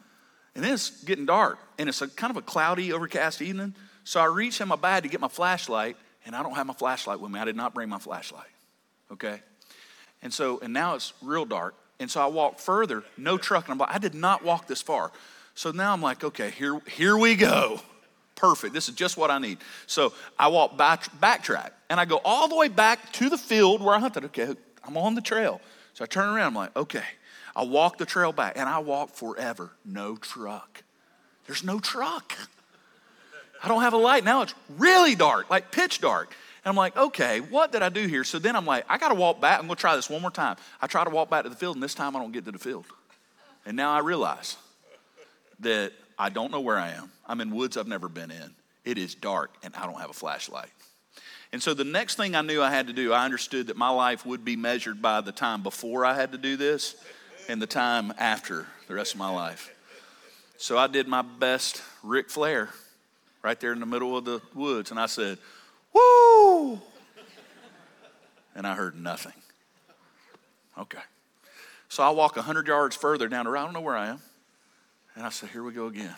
And 0.56 0.64
then 0.64 0.74
it's 0.74 1.04
getting 1.04 1.28
dark, 1.28 1.60
and 1.78 1.88
it's 1.88 2.02
a 2.02 2.08
kind 2.08 2.32
of 2.32 2.38
a 2.38 2.42
cloudy, 2.42 2.92
overcast 2.92 3.40
evening. 3.40 3.76
So 4.04 4.20
I 4.20 4.26
reach 4.26 4.60
in 4.62 4.68
my 4.68 4.78
bag 4.78 5.04
to 5.04 5.10
get 5.10 5.22
my 5.22 5.28
flashlight, 5.28 5.96
and 6.26 6.36
I 6.36 6.42
don't 6.42 6.56
have 6.56 6.66
my 6.66 6.74
flashlight 6.74 7.20
with 7.20 7.30
me. 7.30 7.40
I 7.40 7.46
did 7.46 7.56
not 7.56 7.76
bring 7.76 7.88
my 7.88 8.00
flashlight. 8.00 8.50
Okay? 9.12 9.42
And 10.24 10.34
so, 10.34 10.60
and 10.60 10.74
now 10.74 10.96
it's 10.96 11.14
real 11.22 11.46
dark. 11.46 11.76
And 12.00 12.10
so 12.10 12.20
I 12.20 12.26
walked 12.26 12.60
further, 12.60 13.04
no 13.16 13.38
truck. 13.38 13.66
And 13.66 13.74
I'm 13.74 13.78
like, 13.78 13.94
I 13.94 14.00
did 14.00 14.16
not 14.16 14.44
walk 14.44 14.66
this 14.66 14.82
far. 14.82 15.12
So 15.54 15.70
now 15.70 15.94
I'm 15.94 16.02
like, 16.02 16.24
okay, 16.24 16.50
here, 16.50 16.82
here 16.88 17.16
we 17.16 17.36
go. 17.36 17.80
Perfect. 18.36 18.74
This 18.74 18.90
is 18.90 18.96
just 18.96 19.18
what 19.18 19.32
I 19.32 19.40
need. 19.40 19.60
So 19.88 20.14
I 20.38 20.50
walk 20.50 20.78
back, 20.78 21.04
backtrack 21.20 21.72
and 21.90 22.00
I 22.00 22.06
go 22.06 22.20
all 22.24 22.48
the 22.48 22.56
way 22.56 22.68
back 22.68 23.14
to 23.14 23.30
the 23.30 23.38
field 23.38 23.82
where 23.82 23.96
I 23.96 24.00
hunted. 24.00 24.26
Okay, 24.26 24.56
I'm 24.84 24.98
on 24.98 25.16
the 25.16 25.22
trail. 25.22 25.62
So 25.94 26.04
I 26.04 26.08
turn 26.08 26.30
around. 26.30 26.48
I'm 26.48 26.56
like, 26.56 26.76
okay. 26.76 27.04
I 27.56 27.64
walk 27.64 27.98
the 27.98 28.06
trail 28.06 28.34
back 28.34 28.58
and 28.58 28.68
I 28.68 28.80
walk 28.80 29.12
forever. 29.12 29.72
No 29.86 30.18
truck. 30.18 30.84
There's 31.48 31.64
no 31.64 31.80
truck. 31.80 32.34
I 33.64 33.68
don't 33.68 33.82
have 33.82 33.94
a 33.94 33.98
light. 33.98 34.26
Now 34.26 34.42
it's 34.42 34.54
really 34.78 35.16
dark, 35.16 35.50
like 35.50 35.72
pitch 35.72 36.02
dark. 36.02 36.36
And 36.64 36.70
I'm 36.70 36.76
like, 36.76 36.98
okay, 36.98 37.40
what 37.40 37.72
did 37.72 37.82
I 37.82 37.90
do 37.90 38.08
here? 38.08 38.24
So 38.24 38.40
then 38.40 38.56
I'm 38.56 38.66
like, 38.66 38.86
I 38.90 38.98
got 38.98 39.10
to 39.10 39.16
walk 39.16 39.40
back. 39.40 39.60
I'm 39.60 39.68
going 39.68 39.76
to 39.76 39.82
try 39.82 39.96
this 39.96 40.10
one 40.10 40.22
more 40.22 40.32
time. 40.32 40.58
I 40.82 40.88
try 40.88 41.04
to 41.04 41.10
walk 41.10 41.30
back 41.30 41.44
to 41.44 41.50
the 41.50 41.56
field, 41.56 41.76
and 41.76 41.84
this 41.84 41.94
time 41.94 42.16
I 42.16 42.20
don't 42.20 42.32
get 42.32 42.44
to 42.46 42.52
the 42.52 42.60
field. 42.60 42.86
And 43.66 43.78
now 43.78 43.92
I 43.92 44.00
realize 44.00 44.58
that 45.60 45.94
I 46.18 46.30
don't 46.30 46.52
know 46.52 46.62
where 46.62 46.78
I 46.78 46.92
am. 46.92 47.12
I'm 47.26 47.42
in 47.42 47.54
woods 47.54 47.78
I've 47.78 47.88
never 47.88 48.10
been 48.10 48.32
in. 48.32 48.56
It 48.84 48.98
is 48.98 49.16
dark, 49.16 49.52
and 49.64 49.76
I 49.76 49.86
don't 49.86 50.00
have 50.00 50.10
a 50.10 50.14
flashlight. 50.14 50.70
And 51.52 51.62
so 51.62 51.74
the 51.74 51.84
next 51.84 52.16
thing 52.16 52.36
I 52.36 52.42
knew 52.42 52.62
I 52.62 52.70
had 52.70 52.88
to 52.88 52.94
do, 52.94 53.14
I 53.14 53.26
understood 53.26 53.68
that 53.68 53.78
my 53.78 53.90
life 53.90 54.26
would 54.26 54.44
be 54.44 54.56
measured 54.56 55.02
by 55.02 55.22
the 55.22 55.32
time 55.32 55.64
before 55.64 56.06
I 56.06 56.14
had 56.14 56.32
to 56.34 56.38
do 56.38 56.58
this 56.58 56.96
and 57.48 57.62
the 57.62 57.68
time 57.68 58.14
after 58.18 58.68
the 58.88 58.94
rest 58.94 59.14
of 59.14 59.20
my 59.20 59.30
life. 59.30 59.74
So 60.58 60.78
I 60.78 60.88
did 60.88 61.08
my 61.08 61.22
best 61.22 61.82
Ric 62.04 62.30
Flair 62.30 62.70
right 63.44 63.60
there 63.60 63.74
in 63.74 63.80
the 63.80 63.86
middle 63.86 64.18
of 64.18 64.26
the 64.26 64.42
woods, 64.54 64.92
and 64.92 65.00
I 65.00 65.06
said, 65.06 65.38
Woo! 65.94 66.82
And 68.56 68.66
I 68.66 68.74
heard 68.76 69.00
nothing. 69.00 69.34
Okay. 70.78 71.00
So 71.90 72.04
I 72.04 72.10
walk 72.10 72.36
100 72.36 72.68
yards 72.68 72.96
further 72.96 73.28
down 73.28 73.46
the 73.46 73.52
road. 73.52 73.62
I 73.62 73.64
don't 73.66 73.74
know 73.74 73.82
where 73.82 73.96
I 73.98 74.08
am. 74.08 74.20
And 75.16 75.26
I 75.26 75.30
said, 75.30 75.50
Here 75.50 75.64
we 75.64 75.72
go 75.72 75.88
again. 75.88 76.16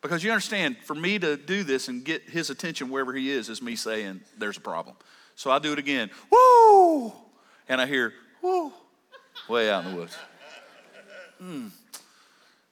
Because 0.00 0.24
you 0.24 0.30
understand, 0.30 0.76
for 0.78 0.94
me 0.94 1.18
to 1.20 1.36
do 1.36 1.62
this 1.62 1.88
and 1.88 2.04
get 2.04 2.28
his 2.28 2.50
attention 2.50 2.90
wherever 2.90 3.14
he 3.14 3.30
is, 3.30 3.48
is 3.48 3.62
me 3.62 3.76
saying, 3.76 4.20
There's 4.38 4.56
a 4.56 4.60
problem. 4.60 4.96
So 5.36 5.50
I 5.50 5.58
do 5.58 5.72
it 5.72 5.78
again. 5.78 6.10
Woo! 6.30 7.12
And 7.68 7.80
I 7.80 7.86
hear, 7.86 8.12
Woo! 8.42 8.72
Way 9.48 9.70
out 9.70 9.84
in 9.84 9.92
the 9.92 9.96
woods. 9.96 10.16
Hmm. 11.38 11.68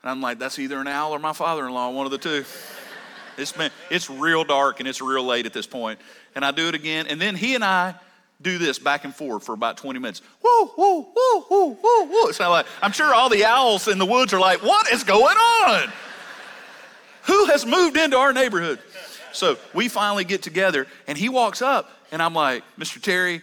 And 0.03 0.11
I'm 0.11 0.21
like, 0.21 0.39
That's 0.39 0.59
either 0.59 0.79
an 0.79 0.89
owl 0.89 1.13
or 1.13 1.19
my 1.19 1.33
father 1.33 1.67
in 1.67 1.73
law, 1.73 1.91
one 1.91 2.07
of 2.07 2.13
the 2.13 2.19
two. 2.19 2.45
It's 3.39 3.53
been, 3.53 3.71
it's 3.91 4.11
real 4.11 4.45
dark 4.45 4.81
and 4.81 4.89
it's 4.89 5.01
real 5.01 5.25
late 5.25 5.47
at 5.47 5.53
this 5.53 5.67
point. 5.67 5.99
And 6.35 6.45
I 6.45 6.51
do 6.51 6.69
it 6.69 6.75
again. 6.75 7.07
And 7.07 7.21
then 7.21 7.37
he 7.37 7.55
and 7.55 7.65
I 7.65 7.95
do 8.43 8.59
this 8.59 8.79
back 8.79 9.05
and 9.05 9.15
forth 9.15 9.45
for 9.45 9.53
about 9.53 9.77
20 9.77 9.99
minutes. 9.99 10.23
Woo, 10.43 10.71
woo, 10.77 11.07
woo, 11.15 11.45
woo, 11.51 11.67
woo, 11.83 12.05
woo. 12.05 12.29
It's 12.29 12.39
not 12.39 12.51
like, 12.51 12.67
I'm 12.81 12.93
sure 12.93 13.15
all 13.15 13.29
the 13.29 13.45
owls 13.45 13.89
in 13.89 13.99
the 13.99 14.07
woods 14.07 14.33
are 14.33 14.41
like, 14.41 14.63
what 14.63 14.91
is 14.93 15.05
going 15.05 15.37
on? 15.37 15.93
Who 17.25 17.47
has 17.47 17.67
moved 17.67 17.97
into 17.97 18.17
our 18.17 18.33
neighborhood? 18.33 18.79
So 19.33 19.59
we 19.75 19.89
finally 19.89 20.25
get 20.25 20.43
together 20.43 20.87
and 21.07 21.17
he 21.17 21.29
walks 21.29 21.63
up 21.63 21.91
and 22.11 22.23
I'm 22.23 22.35
like, 22.35 22.65
Mr. 22.79 23.01
Terry, 23.01 23.43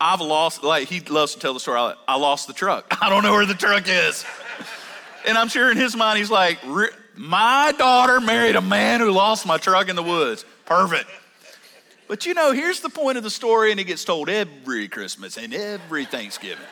I've 0.00 0.20
lost, 0.20 0.64
like 0.64 0.88
he 0.88 1.00
loves 1.00 1.34
to 1.34 1.40
tell 1.40 1.54
the 1.54 1.60
story. 1.60 1.78
I, 1.78 1.94
I 2.08 2.16
lost 2.16 2.48
the 2.48 2.52
truck. 2.52 2.86
I 3.02 3.08
don't 3.08 3.22
know 3.22 3.32
where 3.32 3.46
the 3.46 3.54
truck 3.54 3.84
is. 3.86 4.24
and 5.26 5.38
I'm 5.38 5.48
sure 5.48 5.70
in 5.70 5.76
his 5.76 5.96
mind, 5.96 6.18
he's 6.18 6.30
like, 6.30 6.58
my 7.16 7.72
daughter 7.78 8.20
married 8.20 8.56
a 8.56 8.60
man 8.60 9.00
who 9.00 9.12
lost 9.12 9.46
my 9.46 9.58
truck 9.58 9.88
in 9.88 9.96
the 9.96 10.02
woods. 10.02 10.44
Perfect. 10.64 11.08
But 12.12 12.26
you 12.26 12.34
know, 12.34 12.52
here's 12.52 12.80
the 12.80 12.90
point 12.90 13.16
of 13.16 13.24
the 13.24 13.30
story, 13.30 13.70
and 13.70 13.80
it 13.80 13.84
gets 13.84 14.04
told 14.04 14.28
every 14.28 14.86
Christmas 14.86 15.38
and 15.38 15.54
every 15.54 16.04
Thanksgiving. 16.04 16.66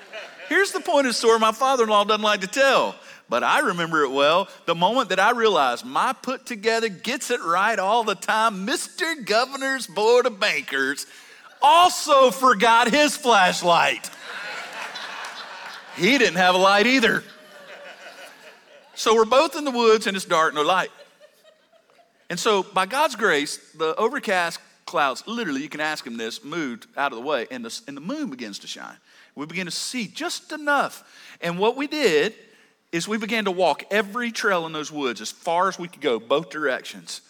Here's 0.51 0.71
the 0.71 0.81
point 0.81 1.07
of 1.07 1.15
the 1.15 1.15
story 1.15 1.39
my 1.39 1.51
father 1.51 1.85
in 1.85 1.89
law 1.89 2.05
doesn't 2.05 2.21
like 2.21 2.43
to 2.43 2.47
tell, 2.47 2.95
but 3.27 3.43
I 3.43 3.61
remember 3.61 4.03
it 4.03 4.11
well. 4.11 4.51
The 4.67 4.75
moment 4.75 5.09
that 5.09 5.19
I 5.19 5.31
realized 5.31 5.87
my 5.87 6.13
put 6.13 6.45
together 6.45 6.91
gets 6.91 7.31
it 7.31 7.41
right 7.41 7.79
all 7.79 8.05
the 8.05 8.17
time, 8.17 8.67
Mr. 8.67 9.25
Governor's 9.25 9.87
Board 9.87 10.27
of 10.27 10.39
Bankers 10.39 11.07
also 11.63 12.31
forgot 12.31 12.91
his 12.91 13.17
flashlight. 13.17 14.11
He 15.97 16.19
didn't 16.19 16.37
have 16.37 16.55
a 16.55 16.59
light 16.59 16.87
either. 16.87 17.25
So 18.95 19.15
we're 19.15 19.25
both 19.25 19.57
in 19.57 19.65
the 19.65 19.71
woods 19.71 20.07
and 20.07 20.15
it's 20.15 20.27
dark, 20.27 20.53
no 20.53 20.61
light. 20.61 20.91
And 22.29 22.39
so, 22.39 22.63
by 22.63 22.85
God's 22.85 23.17
grace, 23.17 23.57
the 23.73 23.97
overcast 23.97 24.61
clouds, 24.91 25.23
literally, 25.27 25.63
you 25.63 25.69
can 25.69 25.81
ask 25.81 26.07
him 26.07 26.17
this, 26.17 26.45
moved 26.45 26.87
out 26.97 27.13
of 27.13 27.19
the 27.19 27.25
way, 27.25 27.47
and 27.51 27.65
the, 27.65 27.81
and 27.87 27.97
the 27.97 28.01
moon 28.01 28.29
begins 28.29 28.59
to 28.59 28.67
shine. 28.67 28.97
We 29.35 29.47
begin 29.47 29.67
to 29.67 29.71
see 29.71 30.07
just 30.09 30.53
enough. 30.53 31.05
And 31.41 31.59
what 31.59 31.77
we 31.77 31.87
did 31.87 32.35
is 32.93 33.07
we 33.07 33.17
began 33.17 33.45
to 33.45 33.51
walk 33.51 33.85
every 33.91 34.33
trail 34.33 34.67
in 34.67 34.73
those 34.73 34.91
woods 34.91 35.21
as 35.21 35.31
far 35.31 35.69
as 35.69 35.79
we 35.79 35.89
could 35.89 36.01
go, 36.01 36.19
both 36.19 36.51
directions 36.51 37.23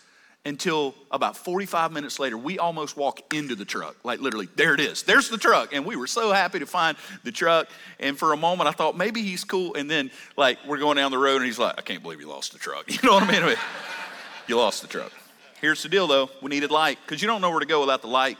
until 0.46 0.94
about 1.10 1.36
45 1.36 1.92
minutes 1.92 2.18
later, 2.18 2.38
we 2.38 2.58
almost 2.58 2.96
walk 2.96 3.34
into 3.34 3.54
the 3.54 3.66
truck. 3.66 3.96
Like 4.04 4.20
literally, 4.20 4.48
there 4.56 4.72
it 4.72 4.80
is. 4.80 5.02
There's 5.02 5.28
the 5.28 5.36
truck. 5.36 5.74
And 5.74 5.84
we 5.84 5.96
were 5.96 6.06
so 6.06 6.32
happy 6.32 6.58
to 6.60 6.66
find 6.66 6.96
the 7.24 7.32
truck. 7.32 7.68
And 7.98 8.18
for 8.18 8.32
a 8.32 8.36
moment, 8.36 8.68
I 8.68 8.72
thought 8.72 8.96
maybe 8.96 9.20
he's 9.20 9.44
cool. 9.44 9.74
And 9.74 9.90
then, 9.90 10.10
like, 10.38 10.58
we're 10.66 10.78
going 10.78 10.96
down 10.96 11.10
the 11.10 11.18
road 11.18 11.36
and 11.36 11.44
he's 11.44 11.58
like, 11.58 11.74
I 11.76 11.82
can't 11.82 12.02
believe 12.02 12.20
you 12.20 12.28
lost 12.28 12.52
the 12.52 12.58
truck. 12.58 12.86
You 12.90 12.98
know 13.06 13.14
what 13.14 13.24
I 13.24 13.46
mean? 13.46 13.56
you 14.46 14.56
lost 14.56 14.82
the 14.82 14.88
truck. 14.88 15.12
Here's 15.60 15.82
the 15.82 15.88
deal 15.88 16.06
though 16.06 16.30
we 16.40 16.48
needed 16.48 16.70
light 16.70 16.98
because 17.04 17.20
you 17.20 17.28
don't 17.28 17.40
know 17.40 17.50
where 17.50 17.60
to 17.60 17.66
go 17.66 17.80
without 17.80 18.02
the 18.02 18.08
light. 18.08 18.38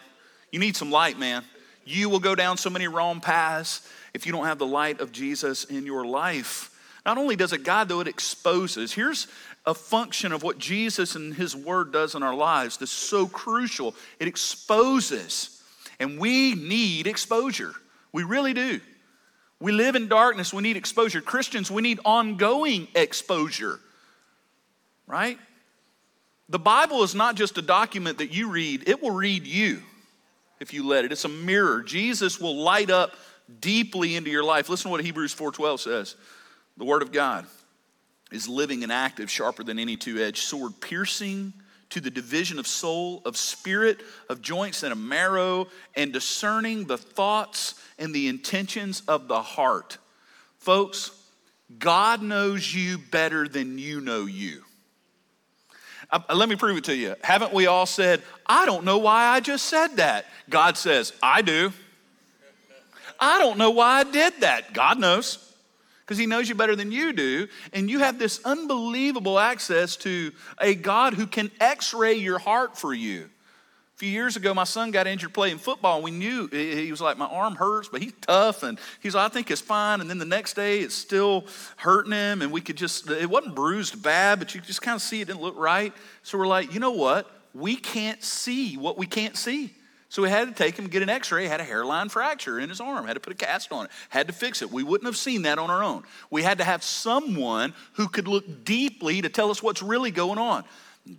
You 0.50 0.59
need 0.59 0.76
some 0.76 0.90
light, 0.90 1.18
man. 1.18 1.44
You 1.85 2.09
will 2.09 2.20
go 2.20 2.35
down 2.35 2.56
so 2.56 2.70
many 2.70 2.88
wrong 2.88 3.20
paths 3.20 3.87
if 4.14 4.26
you 4.26 4.33
don't 4.33 4.46
have 4.46 4.59
the 4.59 4.66
light 4.66 5.00
of 5.00 5.12
Jesus 5.12 5.64
in 5.64 5.87
your 5.87 6.04
life. 6.06 6.70
Not 7.06 7.18
only 7.18 7.37
does 7.37 7.52
it 7.52 7.64
guide, 7.64 7.88
though, 7.88 8.00
it 8.00 8.09
exposes. 8.09 8.92
Here's 8.92 9.26
a 9.66 9.74
function 9.74 10.33
of 10.33 10.42
what 10.42 10.59
Jesus 10.59 11.16
and 11.16 11.35
His 11.35 11.54
Word 11.56 11.92
does 11.92 12.14
in 12.14 12.22
our 12.22 12.35
lives 12.35 12.76
that's 12.76 12.90
so 12.90 13.26
crucial. 13.26 13.94
It 14.18 14.28
exposes, 14.28 15.62
and 15.98 16.18
we 16.18 16.54
need 16.54 17.06
exposure. 17.06 17.72
We 18.12 18.24
really 18.24 18.54
do. 18.54 18.80
We 19.61 19.72
live 19.72 19.94
in 19.94 20.09
darkness, 20.09 20.54
we 20.54 20.62
need 20.62 20.76
exposure. 20.76 21.20
Christians, 21.20 21.70
we 21.70 21.83
need 21.83 22.00
ongoing 22.04 22.88
exposure, 22.94 23.78
right? 25.06 25.38
The 26.51 26.59
Bible 26.59 27.05
is 27.05 27.15
not 27.15 27.37
just 27.37 27.57
a 27.59 27.63
document 27.63 28.19
that 28.19 28.33
you 28.33 28.51
read, 28.51 28.89
it 28.89 29.01
will 29.01 29.13
read 29.13 29.47
you 29.47 29.83
if 30.59 30.75
you 30.75 30.87
let 30.87 31.05
it. 31.05 31.13
It's 31.13 31.25
a 31.25 31.29
mirror. 31.29 31.81
Jesus 31.81 32.41
will 32.41 32.57
light 32.57 32.91
up 32.91 33.15
deeply 33.61 34.17
into 34.17 34.31
your 34.31 34.43
life. 34.43 34.69
Listen 34.69 34.89
to 34.89 34.91
what 34.91 35.05
Hebrews 35.05 35.33
4:12 35.33 35.81
says. 35.81 36.17
The 36.77 36.85
word 36.85 37.03
of 37.03 37.13
God 37.13 37.47
is 38.33 38.49
living 38.49 38.83
and 38.83 38.91
active, 38.91 39.31
sharper 39.31 39.63
than 39.63 39.79
any 39.79 39.97
two 39.97 40.19
edged 40.19 40.43
sword, 40.43 40.81
piercing 40.81 41.53
to 41.91 42.01
the 42.01 42.11
division 42.11 42.59
of 42.59 42.67
soul, 42.67 43.23
of 43.25 43.37
spirit, 43.37 44.01
of 44.29 44.43
joints, 44.43 44.83
and 44.83 44.93
of 44.93 44.99
marrow, 44.99 45.69
and 45.97 46.13
discerning 46.13 46.85
the 46.85 46.99
thoughts 46.99 47.75
and 47.99 48.13
the 48.15 48.29
intentions 48.29 49.03
of 49.07 49.29
the 49.29 49.43
heart. 49.43 49.99
Folks, 50.59 51.13
God 51.79 52.23
knows 52.23 52.75
you 52.75 52.99
better 52.99 53.47
than 53.47 53.79
you 53.79 54.01
know 54.01 54.27
you. 54.27 54.65
Let 56.33 56.49
me 56.49 56.57
prove 56.57 56.77
it 56.79 56.85
to 56.85 56.94
you. 56.94 57.14
Haven't 57.23 57.53
we 57.53 57.66
all 57.66 57.87
said, 57.87 58.23
I 58.46 58.66
don't 58.66 58.85
know 58.85 58.99
why 58.99 59.27
I 59.27 59.40
just 59.40 59.66
said 59.66 59.96
that? 59.96 60.27
God 60.49 60.77
says, 60.77 61.12
I 61.23 61.42
do. 61.42 61.73
I 63.18 63.38
don't 63.38 63.59
know 63.59 63.70
why 63.70 64.01
I 64.01 64.05
did 64.05 64.40
that. 64.40 64.73
God 64.73 64.99
knows 64.99 65.46
because 66.11 66.18
he 66.18 66.27
knows 66.27 66.49
you 66.49 66.57
better 66.57 66.75
than 66.75 66.90
you 66.90 67.12
do. 67.12 67.46
And 67.73 67.88
you 67.88 68.01
have 68.01 68.18
this 68.18 68.40
unbelievable 68.44 69.38
access 69.38 69.94
to 69.99 70.33
a 70.61 70.75
God 70.75 71.14
who 71.14 71.27
can 71.27 71.53
x 71.61 71.94
ray 71.94 72.14
your 72.14 72.40
heart 72.40 72.77
for 72.77 72.92
you. 72.92 73.31
Few 74.01 74.09
years 74.09 74.35
ago, 74.35 74.55
my 74.55 74.65
son 74.65 74.93
got 74.93 75.07
injured 75.07 75.35
playing 75.35 75.59
football, 75.59 75.97
and 75.97 76.05
we 76.05 76.11
knew 76.11 76.47
he 76.47 76.91
was 76.91 77.03
like, 77.03 77.19
My 77.19 77.27
arm 77.27 77.55
hurts, 77.55 77.87
but 77.87 78.01
he's 78.01 78.15
tough. 78.23 78.63
And 78.63 78.79
he's 79.01 79.15
like, 79.15 79.27
I 79.27 79.29
think 79.29 79.51
it's 79.51 79.61
fine. 79.61 80.01
And 80.01 80.09
then 80.09 80.17
the 80.17 80.25
next 80.25 80.55
day, 80.55 80.79
it's 80.79 80.95
still 80.95 81.45
hurting 81.77 82.13
him. 82.13 82.41
And 82.41 82.51
we 82.51 82.63
could 82.63 82.77
just, 82.77 83.11
it 83.11 83.29
wasn't 83.29 83.55
bruised 83.55 84.03
bad, 84.03 84.39
but 84.39 84.55
you 84.55 84.63
just 84.63 84.81
kind 84.81 84.97
of 84.97 85.03
see 85.03 85.21
it 85.21 85.27
didn't 85.27 85.43
look 85.43 85.55
right. 85.59 85.93
So 86.23 86.39
we're 86.39 86.47
like, 86.47 86.73
You 86.73 86.81
know 86.81 86.93
what? 86.93 87.31
We 87.53 87.77
can't 87.77 88.25
see 88.25 88.79
what 88.79 88.97
we 88.97 89.05
can't 89.05 89.37
see. 89.37 89.75
So 90.09 90.23
we 90.23 90.31
had 90.31 90.49
to 90.49 90.55
take 90.55 90.79
him, 90.79 90.87
get 90.87 91.03
an 91.03 91.11
x 91.11 91.31
ray, 91.31 91.47
had 91.47 91.61
a 91.61 91.65
hairline 91.65 92.09
fracture 92.09 92.59
in 92.59 92.71
his 92.71 92.81
arm, 92.81 93.07
had 93.07 93.15
to 93.15 93.21
put 93.21 93.35
a 93.35 93.37
cast 93.37 93.71
on 93.71 93.85
it, 93.85 93.91
had 94.09 94.29
to 94.29 94.33
fix 94.33 94.63
it. 94.63 94.71
We 94.71 94.83
wouldn't 94.83 95.07
have 95.07 95.17
seen 95.19 95.43
that 95.43 95.59
on 95.59 95.69
our 95.71 95.85
own. 95.85 96.05
We 96.31 96.43
had 96.43 96.57
to 96.57 96.65
have 96.65 96.83
someone 96.83 97.75
who 97.93 98.09
could 98.09 98.29
look 98.29 98.65
deeply 98.65 99.21
to 99.21 99.29
tell 99.29 99.51
us 99.51 99.63
what's 99.63 99.83
really 99.83 100.11
going 100.11 100.39
on. 100.39 100.65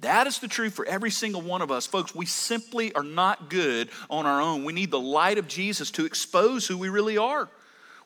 That 0.02 0.28
is 0.28 0.40
the 0.40 0.48
truth 0.48 0.74
for 0.74 0.86
every 0.86 1.12
single 1.12 1.42
one 1.42 1.62
of 1.62 1.72
us. 1.72 1.88
Folks, 1.88 2.14
we 2.16 2.26
simply 2.26 2.94
are 2.94 3.04
not 3.04 3.50
good 3.50 3.90
on 4.10 4.26
our 4.26 4.42
own. 4.42 4.64
We 4.64 4.74
need 4.74 4.92
the 4.92 5.00
light 5.00 5.38
of 5.38 5.48
Jesus 5.48 5.92
to 5.92 6.06
expose 6.06 6.68
who 6.68 6.78
we 6.78 6.90
really 6.90 7.18
are. 7.18 7.50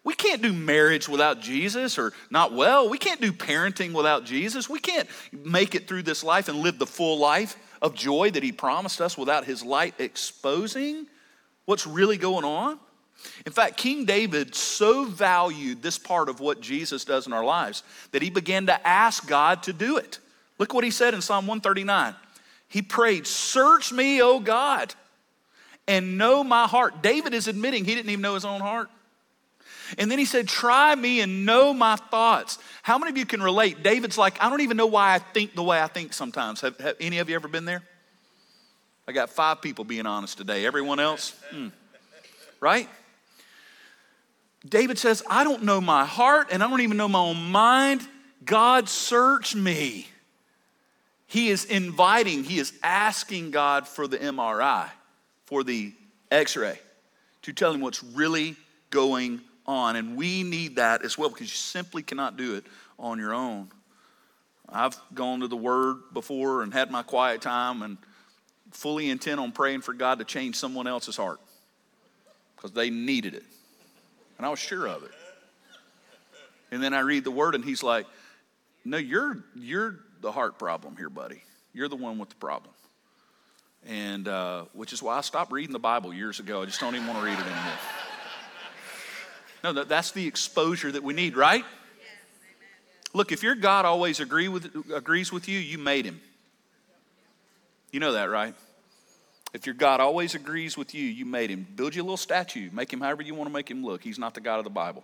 We 0.04 0.14
can't 0.14 0.42
do 0.42 0.54
marriage 0.54 1.10
without 1.10 1.42
Jesus 1.42 1.98
or 1.98 2.14
not 2.30 2.54
well. 2.54 2.90
We 2.90 3.00
can't 3.00 3.20
do 3.20 3.32
parenting 3.32 3.92
without 3.94 4.24
Jesus. 4.24 4.70
We 4.70 4.80
can't 4.80 5.10
make 5.32 5.74
it 5.76 5.88
through 5.88 6.04
this 6.04 6.24
life 6.24 6.48
and 6.48 6.60
live 6.60 6.80
the 6.80 6.86
full 6.86 7.18
life 7.18 7.58
of 7.82 7.96
joy 7.96 8.32
that 8.32 8.44
He 8.44 8.52
promised 8.52 9.02
us 9.02 9.18
without 9.18 9.46
His 9.46 9.64
light 9.64 9.96
exposing 10.00 11.08
what's 11.66 11.86
really 11.86 12.18
going 12.18 12.46
on? 12.46 12.80
In 13.46 13.52
fact, 13.52 13.78
King 13.78 14.06
David 14.06 14.56
so 14.56 15.06
valued 15.06 15.82
this 15.82 15.98
part 15.98 16.30
of 16.30 16.40
what 16.40 16.62
Jesus 16.62 17.06
does 17.06 17.28
in 17.28 17.34
our 17.34 17.44
lives 17.44 17.84
that 18.12 18.22
he 18.22 18.30
began 18.30 18.68
to 18.68 18.88
ask 18.88 19.28
God 19.28 19.64
to 19.64 19.74
do 19.74 19.98
it. 19.98 20.20
Look 20.58 20.74
what 20.74 20.84
he 20.84 20.92
said 20.92 21.14
in 21.14 21.22
Psalm 21.22 21.48
139. 21.48 22.16
He 22.68 22.82
prayed, 22.82 23.28
Search 23.28 23.92
me, 23.92 24.22
O 24.22 24.40
God, 24.40 24.94
and 25.88 26.18
know 26.18 26.44
my 26.44 26.68
heart. 26.68 27.02
David 27.02 27.34
is 27.34 27.48
admitting 27.48 27.86
he 27.86 27.96
didn't 27.96 28.10
even 28.10 28.22
know 28.22 28.36
his 28.36 28.46
own 28.46 28.62
heart. 28.62 28.90
And 29.98 30.10
then 30.10 30.18
he 30.18 30.26
said, 30.26 30.48
Try 30.48 30.96
me 30.96 31.22
and 31.22 31.46
know 31.46 31.74
my 31.74 31.96
thoughts. 31.96 32.58
How 32.82 32.98
many 32.98 33.12
of 33.12 33.18
you 33.18 33.26
can 33.26 33.42
relate? 33.42 33.84
David's 33.84 34.18
like, 34.18 34.42
I 34.42 34.50
don't 34.50 34.62
even 34.62 34.78
know 34.78 34.88
why 34.88 35.14
I 35.14 35.20
think 35.20 35.56
the 35.56 35.64
way 35.64 35.80
I 35.80 35.88
think 35.88 36.14
sometimes. 36.14 36.62
Have, 36.62 36.78
have 36.80 36.96
any 37.00 37.20
of 37.20 37.30
you 37.30 37.36
ever 37.36 37.48
been 37.48 37.66
there? 37.66 37.84
I 39.08 39.12
got 39.12 39.30
five 39.30 39.62
people 39.62 39.86
being 39.86 40.08
honest 40.08 40.38
today. 40.38 40.66
Everyone 40.66 41.00
else? 41.00 41.36
Hmm. 41.52 41.68
Right? 42.60 42.90
David 44.68 44.98
says, 44.98 45.22
I 45.30 45.44
don't 45.44 45.64
know 45.64 45.80
my 45.80 46.06
heart 46.06 46.48
and 46.52 46.64
I 46.64 46.68
don't 46.68 46.82
even 46.82 46.98
know 46.98 47.08
my 47.08 47.20
own 47.20 47.52
mind. 47.52 48.02
God, 48.44 48.90
search 48.90 49.56
me. 49.56 50.08
He 51.28 51.50
is 51.50 51.66
inviting, 51.66 52.44
he 52.44 52.60
is 52.60 52.74
asking 52.84 53.52
God 53.52 53.88
for 53.88 54.08
the 54.08 54.18
MRI, 54.18 54.90
for 55.46 55.64
the 55.64 55.94
x 56.32 56.56
ray, 56.56 56.80
to 57.44 57.54
tell 57.54 57.74
him 57.74 57.82
what's 57.82 58.04
really 58.04 58.56
going 58.90 59.42
on. 59.66 59.96
And 59.96 60.16
we 60.16 60.44
need 60.44 60.76
that 60.76 61.04
as 61.04 61.18
well 61.18 61.30
because 61.30 61.48
you 61.48 61.56
simply 61.56 62.04
cannot 62.04 62.38
do 62.38 62.56
it 62.56 62.66
on 63.00 63.20
your 63.20 63.34
own. 63.34 63.70
I've 64.70 64.98
gone 65.14 65.42
to 65.42 65.48
the 65.48 65.58
Word 65.58 65.98
before 66.14 66.64
and 66.64 66.74
had 66.74 66.92
my 66.92 67.04
quiet 67.04 67.42
time 67.42 67.82
and 67.82 67.98
fully 68.72 69.10
intent 69.10 69.40
on 69.40 69.52
praying 69.52 69.82
for 69.82 69.94
God 69.94 70.20
to 70.20 70.26
change 70.26 70.56
someone 70.56 70.88
else's 70.88 71.16
heart 71.16 71.40
because 72.56 72.72
they 72.72 72.90
needed 72.90 73.36
it. 73.36 73.44
And 74.38 74.46
I 74.46 74.50
was 74.50 74.60
sure 74.60 74.88
of 74.88 75.04
it. 75.04 75.12
And 76.72 76.84
then 76.84 76.94
I 76.94 77.02
read 77.02 77.24
the 77.24 77.32
word, 77.32 77.56
and 77.56 77.64
he's 77.64 77.84
like, 77.84 78.06
No, 78.84 78.98
you're, 78.98 79.44
you're 79.56 80.00
the 80.26 80.32
heart 80.32 80.58
problem 80.58 80.98
here, 80.98 81.10
buddy. 81.10 81.44
You're 81.72 81.88
the 81.88 81.96
one 81.96 82.18
with 82.18 82.30
the 82.30 82.36
problem. 82.36 82.74
And 83.88 84.28
uh, 84.28 84.66
which 84.74 84.92
is 84.92 85.04
why 85.04 85.20
I 85.20 85.22
stopped 85.22 85.52
reading 85.52 85.72
the 85.72 85.78
Bible 85.78 86.12
years 86.12 86.40
ago. 86.40 86.64
I 86.64 86.66
just 86.66 86.80
don't 86.80 86.96
even 86.96 87.06
want 87.06 87.20
to 87.20 87.26
read 87.26 87.38
it 87.38 87.46
anymore. 87.46 87.80
No, 89.64 89.74
that, 89.74 89.88
that's 89.88 90.12
the 90.12 90.26
exposure 90.26 90.92
that 90.92 91.04
we 91.04 91.14
need, 91.14 91.38
right? 91.38 91.64
Look, 93.14 93.32
if 93.32 93.44
your 93.44 93.54
God 93.54 93.86
always 93.86 94.20
agree 94.20 94.48
with, 94.48 94.76
agrees 94.92 95.32
with 95.32 95.48
you, 95.48 95.60
you 95.60 95.78
made 95.78 96.06
him. 96.06 96.20
You 97.92 98.00
know 98.00 98.14
that, 98.14 98.26
right? 98.26 98.56
If 99.54 99.68
your 99.68 99.76
God 99.76 100.00
always 100.00 100.34
agrees 100.34 100.76
with 100.76 100.96
you, 100.96 101.04
you 101.04 101.26
made 101.26 101.52
him. 101.52 101.68
Build 101.76 101.94
you 101.94 102.02
a 102.02 102.04
little 102.04 102.18
statue, 102.18 102.72
make 102.74 102.92
him 102.92 103.00
however 103.00 103.22
you 103.22 103.36
want 103.36 103.48
to 103.48 103.54
make 103.54 103.70
him 103.70 103.86
look. 103.86 104.04
He's 104.04 104.18
not 104.18 104.34
the 104.34 104.42
God 104.42 104.58
of 104.58 104.64
the 104.64 104.72
Bible. 104.72 105.04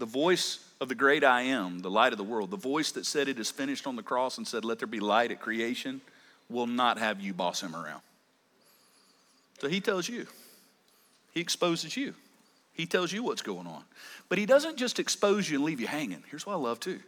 The 0.00 0.06
voice 0.06 0.60
of 0.80 0.88
the 0.88 0.94
great 0.94 1.22
I 1.22 1.42
am, 1.42 1.80
the 1.80 1.90
light 1.90 2.12
of 2.12 2.16
the 2.16 2.24
world, 2.24 2.50
the 2.50 2.56
voice 2.56 2.90
that 2.92 3.04
said 3.04 3.28
it 3.28 3.38
is 3.38 3.50
finished 3.50 3.86
on 3.86 3.96
the 3.96 4.02
cross 4.02 4.38
and 4.38 4.48
said, 4.48 4.64
Let 4.64 4.78
there 4.78 4.88
be 4.88 4.98
light 4.98 5.30
at 5.30 5.42
creation, 5.42 6.00
will 6.48 6.66
not 6.66 6.98
have 6.98 7.20
you 7.20 7.34
boss 7.34 7.62
him 7.62 7.76
around. 7.76 8.00
So 9.60 9.68
he 9.68 9.78
tells 9.82 10.08
you, 10.08 10.26
he 11.34 11.40
exposes 11.40 11.98
you. 11.98 12.14
He 12.72 12.86
tells 12.86 13.12
you 13.12 13.22
what's 13.22 13.42
going 13.42 13.66
on. 13.66 13.84
But 14.30 14.38
he 14.38 14.46
doesn't 14.46 14.78
just 14.78 14.98
expose 14.98 15.50
you 15.50 15.58
and 15.58 15.66
leave 15.66 15.80
you 15.80 15.86
hanging. 15.86 16.22
Here's 16.30 16.46
what 16.46 16.54
I 16.54 16.56
love 16.56 16.80
too 16.80 17.00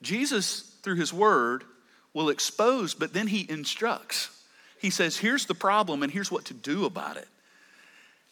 Jesus, 0.00 0.62
through 0.82 0.96
his 0.96 1.12
word, 1.12 1.64
will 2.14 2.30
expose, 2.30 2.94
but 2.94 3.12
then 3.12 3.26
he 3.26 3.44
instructs. 3.50 4.30
He 4.78 4.88
says, 4.88 5.18
Here's 5.18 5.44
the 5.44 5.54
problem, 5.54 6.02
and 6.02 6.10
here's 6.10 6.30
what 6.30 6.46
to 6.46 6.54
do 6.54 6.86
about 6.86 7.18
it. 7.18 7.28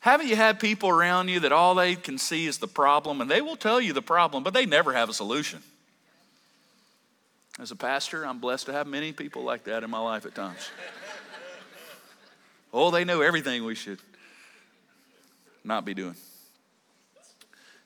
Haven't 0.03 0.27
you 0.27 0.35
had 0.35 0.59
people 0.59 0.89
around 0.89 1.29
you 1.29 1.39
that 1.41 1.53
all 1.53 1.77
they 1.77 1.95
can 1.95 2.19
see 2.19 2.47
is 2.47 2.59
the 2.59 2.67
problem, 2.67 3.21
and 3.21 3.31
they 3.31 3.41
will 3.41 3.55
tell 3.55 3.81
you 3.81 3.93
the 3.93 4.03
problem, 4.03 4.43
but 4.43 4.53
they 4.53 4.67
never 4.67 4.93
have 4.93 5.09
a 5.09 5.15
solution? 5.15 5.63
As 7.61 7.71
a 7.71 7.77
pastor, 7.77 8.27
I'm 8.27 8.41
blessed 8.41 8.67
to 8.67 8.73
have 8.73 8.89
many 8.89 9.13
people 9.13 9.45
like 9.45 9.63
that 9.65 9.85
in 9.85 9.91
my 9.91 10.01
life 10.01 10.27
at 10.27 10.35
times. 10.35 10.71
oh, 12.73 12.91
they 12.91 13.05
know 13.05 13.21
everything 13.21 13.65
we 13.65 13.77
should 13.77 14.01
not 15.63 15.85
be 15.85 15.95
doing. 15.95 16.17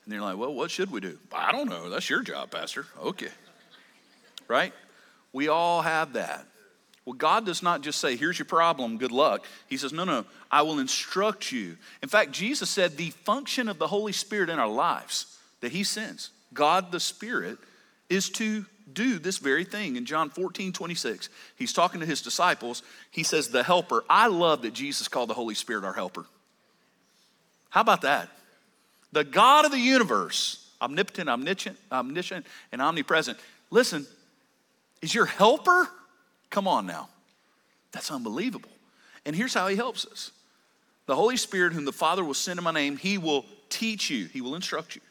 And 0.03 0.11
they're 0.11 0.21
like, 0.21 0.37
well, 0.37 0.55
what 0.55 0.71
should 0.71 0.89
we 0.89 0.99
do? 0.99 1.19
I 1.31 1.51
don't 1.51 1.69
know. 1.69 1.87
That's 1.87 2.09
your 2.09 2.23
job, 2.23 2.49
Pastor. 2.49 2.87
Okay. 2.99 3.29
Right? 4.47 4.73
We 5.33 5.49
all 5.49 5.83
have 5.83 6.13
that. 6.13 6.47
Well, 7.07 7.13
God 7.13 7.45
does 7.45 7.63
not 7.63 7.83
just 7.83 8.01
say, 8.01 8.17
here's 8.17 8.37
your 8.37 8.47
problem, 8.47 8.97
good 8.97 9.13
luck. 9.13 9.45
He 9.69 9.77
says, 9.77 9.93
no, 9.93 10.03
no, 10.03 10.25
I 10.51 10.63
will 10.63 10.79
instruct 10.79 11.53
you. 11.53 11.77
In 12.03 12.09
fact, 12.09 12.33
Jesus 12.33 12.69
said 12.69 12.97
the 12.97 13.11
function 13.11 13.69
of 13.69 13.79
the 13.79 13.87
Holy 13.87 14.11
Spirit 14.11 14.49
in 14.49 14.59
our 14.59 14.67
lives 14.67 15.39
that 15.61 15.71
He 15.71 15.85
sends, 15.85 16.31
God 16.53 16.91
the 16.91 16.99
Spirit, 16.99 17.59
is 18.09 18.29
to 18.31 18.65
do 18.91 19.19
this 19.19 19.37
very 19.37 19.63
thing. 19.63 19.95
In 19.95 20.03
John 20.03 20.29
14, 20.29 20.73
26, 20.73 21.29
He's 21.55 21.71
talking 21.71 22.01
to 22.01 22.05
His 22.05 22.21
disciples. 22.21 22.83
He 23.09 23.23
says, 23.23 23.47
the 23.47 23.63
helper. 23.63 24.03
I 24.09 24.27
love 24.27 24.63
that 24.63 24.73
Jesus 24.73 25.07
called 25.07 25.29
the 25.29 25.33
Holy 25.33 25.55
Spirit 25.55 25.85
our 25.85 25.93
helper. 25.93 26.25
How 27.69 27.79
about 27.79 28.01
that? 28.01 28.27
The 29.13 29.23
God 29.23 29.63
of 29.63 29.71
the 29.71 29.79
universe, 29.79 30.69
omnipotent, 30.81 31.29
omniscient, 31.29 31.77
omniscient, 31.89 32.45
and 32.73 32.81
omnipresent. 32.81 33.37
Listen, 33.71 34.05
is 35.01 35.15
your 35.15 35.25
helper? 35.25 35.89
Come 36.49 36.67
on 36.67 36.85
now. 36.85 37.09
That's 37.91 38.11
unbelievable. 38.11 38.71
And 39.25 39.35
here's 39.35 39.53
how 39.53 39.67
he 39.67 39.75
helps 39.75 40.05
us 40.05 40.31
the 41.05 41.15
Holy 41.15 41.37
Spirit, 41.37 41.73
whom 41.73 41.85
the 41.85 41.91
Father 41.91 42.23
will 42.23 42.33
send 42.33 42.59
in 42.59 42.63
my 42.63 42.71
name, 42.71 42.97
he 42.97 43.17
will 43.17 43.45
teach 43.69 44.09
you, 44.09 44.25
he 44.25 44.41
will 44.41 44.55
instruct 44.55 44.95
you 44.95 45.01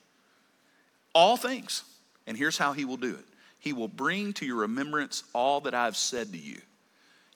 all 1.17 1.39
things. 1.39 1.83
And 2.27 2.37
here's 2.37 2.59
how 2.59 2.75
he 2.75 2.85
will 2.85 2.99
do 2.99 3.15
it 3.15 3.25
he 3.59 3.73
will 3.73 3.89
bring 3.89 4.33
to 4.35 4.47
your 4.47 4.57
remembrance 4.57 5.25
all 5.33 5.63
that 5.63 5.75
I've 5.75 5.97
said 5.97 6.31
to 6.33 6.39
you. 6.39 6.61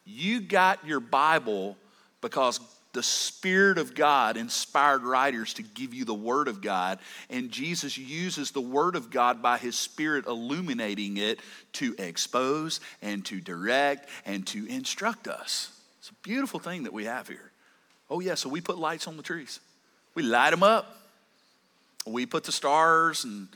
You 0.05 0.41
got 0.41 0.87
your 0.87 1.01
Bible 1.01 1.77
because 2.21 2.61
the 2.92 3.03
Spirit 3.03 3.79
of 3.79 3.94
God 3.94 4.37
inspired 4.37 5.03
writers 5.03 5.55
to 5.55 5.62
give 5.62 5.94
you 5.94 6.05
the 6.05 6.14
Word 6.14 6.48
of 6.48 6.61
God, 6.61 6.98
and 7.29 7.50
Jesus 7.50 7.96
uses 7.96 8.50
the 8.50 8.61
Word 8.61 8.96
of 8.96 9.11
God 9.11 9.40
by 9.40 9.59
His 9.59 9.76
Spirit 9.76 10.26
illuminating 10.26 11.16
it 11.16 11.40
to 11.74 11.94
expose 11.98 12.81
and 13.00 13.24
to 13.26 13.40
direct 13.40 14.09
and 14.26 14.46
to 14.48 14.66
instruct 14.66 15.29
us. 15.29 15.70
It's 16.00 16.11
a 16.11 16.14
beautiful 16.22 16.59
thing 16.59 16.83
that 16.85 16.92
we 16.92 17.05
have 17.05 17.29
here. 17.29 17.53
Oh, 18.09 18.20
yeah, 18.20 18.35
so 18.35 18.48
we 18.48 18.61
put 18.61 18.79
lights 18.79 19.07
on 19.07 19.16
the 19.16 19.22
trees, 19.22 19.61
we 20.14 20.22
light 20.24 20.50
them 20.50 20.64
up, 20.64 20.96
we 22.07 22.26
put 22.26 22.44
the 22.44 22.53
stars 22.53 23.24
and 23.24 23.48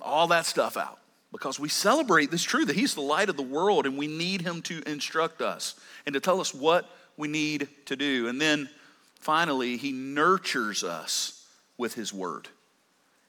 all 0.00 0.28
that 0.28 0.46
stuff 0.46 0.76
out 0.76 0.98
because 1.32 1.60
we 1.60 1.68
celebrate 1.68 2.30
this 2.30 2.42
truth 2.42 2.68
that 2.68 2.76
He's 2.76 2.94
the 2.94 3.00
light 3.00 3.28
of 3.28 3.36
the 3.36 3.42
world 3.42 3.86
and 3.86 3.98
we 3.98 4.06
need 4.06 4.42
Him 4.42 4.62
to 4.62 4.82
instruct 4.88 5.42
us 5.42 5.74
and 6.06 6.14
to 6.14 6.20
tell 6.20 6.40
us 6.40 6.54
what 6.54 6.88
we 7.20 7.28
need 7.28 7.68
to 7.86 7.94
do. 7.94 8.28
And 8.28 8.40
then 8.40 8.68
finally, 9.20 9.76
He 9.76 9.92
nurtures 9.92 10.82
us 10.82 11.46
with 11.78 11.94
His 11.94 12.12
Word. 12.12 12.48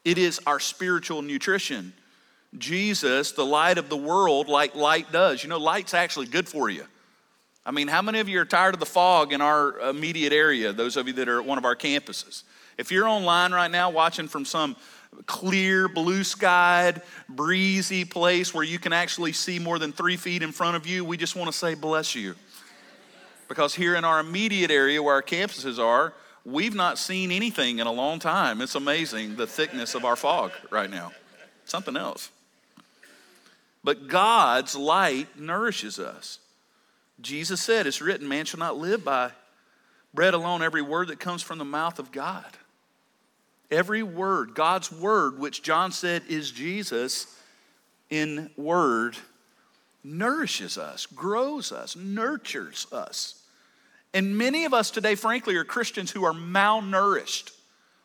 It 0.03 0.17
is 0.17 0.39
our 0.47 0.59
spiritual 0.59 1.21
nutrition. 1.21 1.93
Jesus, 2.57 3.33
the 3.33 3.45
light 3.45 3.77
of 3.77 3.87
the 3.87 3.97
world, 3.97 4.47
like 4.47 4.75
light 4.75 5.11
does. 5.11 5.43
You 5.43 5.49
know, 5.49 5.59
light's 5.59 5.93
actually 5.93 6.25
good 6.25 6.49
for 6.49 6.69
you. 6.69 6.85
I 7.65 7.71
mean, 7.71 7.87
how 7.87 8.01
many 8.01 8.19
of 8.19 8.27
you 8.27 8.41
are 8.41 8.45
tired 8.45 8.73
of 8.73 8.79
the 8.79 8.87
fog 8.87 9.31
in 9.33 9.41
our 9.41 9.79
immediate 9.81 10.33
area, 10.33 10.73
those 10.73 10.97
of 10.97 11.07
you 11.07 11.13
that 11.13 11.29
are 11.29 11.39
at 11.39 11.45
one 11.45 11.59
of 11.59 11.65
our 11.65 11.75
campuses? 11.75 12.43
If 12.77 12.91
you're 12.91 13.07
online 13.07 13.51
right 13.51 13.69
now 13.69 13.91
watching 13.91 14.27
from 14.27 14.45
some 14.45 14.75
clear, 15.27 15.87
blue 15.87 16.23
skied, 16.23 17.01
breezy 17.29 18.05
place 18.05 18.53
where 18.53 18.63
you 18.63 18.79
can 18.79 18.93
actually 18.93 19.33
see 19.33 19.59
more 19.59 19.77
than 19.77 19.91
three 19.91 20.17
feet 20.17 20.41
in 20.41 20.51
front 20.51 20.75
of 20.75 20.87
you, 20.87 21.05
we 21.05 21.17
just 21.17 21.35
want 21.35 21.51
to 21.51 21.57
say, 21.57 21.75
bless 21.75 22.15
you. 22.15 22.33
Because 23.51 23.75
here 23.75 23.95
in 23.95 24.05
our 24.05 24.21
immediate 24.21 24.71
area 24.71 25.03
where 25.03 25.15
our 25.15 25.21
campuses 25.21 25.77
are, 25.77 26.13
we've 26.45 26.73
not 26.73 26.97
seen 26.97 27.33
anything 27.33 27.79
in 27.79 27.85
a 27.85 27.91
long 27.91 28.17
time. 28.17 28.61
It's 28.61 28.75
amazing 28.75 29.35
the 29.35 29.45
thickness 29.45 29.93
of 29.93 30.05
our 30.05 30.15
fog 30.15 30.53
right 30.69 30.89
now. 30.89 31.11
Something 31.65 31.97
else. 31.97 32.29
But 33.83 34.07
God's 34.07 34.73
light 34.73 35.37
nourishes 35.37 35.99
us. 35.99 36.39
Jesus 37.19 37.61
said, 37.61 37.87
It's 37.87 37.99
written, 37.99 38.25
man 38.25 38.45
shall 38.45 38.61
not 38.61 38.77
live 38.77 39.03
by 39.03 39.31
bread 40.13 40.33
alone, 40.33 40.61
every 40.61 40.81
word 40.81 41.09
that 41.09 41.19
comes 41.19 41.41
from 41.41 41.57
the 41.57 41.65
mouth 41.65 41.99
of 41.99 42.09
God. 42.13 42.45
Every 43.69 44.01
word, 44.01 44.55
God's 44.55 44.93
word, 44.93 45.37
which 45.37 45.61
John 45.61 45.91
said 45.91 46.23
is 46.29 46.51
Jesus 46.51 47.27
in 48.09 48.49
word, 48.55 49.17
nourishes 50.05 50.77
us, 50.77 51.05
grows 51.05 51.73
us, 51.73 51.97
nurtures 51.97 52.87
us. 52.93 53.39
And 54.13 54.37
many 54.37 54.65
of 54.65 54.73
us 54.73 54.91
today, 54.91 55.15
frankly, 55.15 55.55
are 55.55 55.63
Christians 55.63 56.11
who 56.11 56.25
are 56.25 56.33
malnourished. 56.33 57.51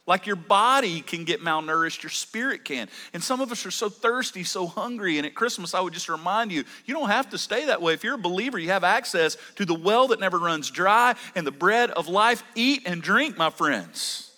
Like 0.09 0.25
your 0.29 0.37
body 0.37 1.01
can 1.01 1.25
get 1.25 1.43
malnourished, 1.43 2.05
your 2.05 2.11
spirit 2.11 2.65
can. 2.65 2.89
And 3.13 3.21
some 3.21 3.41
of 3.41 3.51
us 3.51 3.67
are 3.67 3.73
so 3.73 3.89
thirsty, 3.89 4.45
so 4.45 4.69
hungry. 4.69 5.19
And 5.19 5.27
at 5.27 5.35
Christmas, 5.35 5.75
I 5.75 5.81
would 5.81 5.93
just 5.93 6.09
remind 6.09 6.53
you 6.53 6.63
you 6.85 6.95
don't 6.95 7.09
have 7.09 7.31
to 7.31 7.39
stay 7.39 7.67
that 7.67 7.83
way. 7.83 7.93
If 7.93 8.05
you're 8.05 8.15
a 8.15 8.19
believer, 8.19 8.57
you 8.57 8.69
have 8.69 8.85
access 8.85 9.37
to 9.57 9.65
the 9.65 9.75
well 9.75 10.07
that 10.09 10.21
never 10.21 10.39
runs 10.39 10.71
dry 10.71 11.17
and 11.35 11.45
the 11.45 11.51
bread 11.51 11.91
of 11.91 12.07
life. 12.07 12.45
Eat 12.55 12.83
and 12.87 13.03
drink, 13.03 13.37
my 13.37 13.51
friends. 13.51 14.31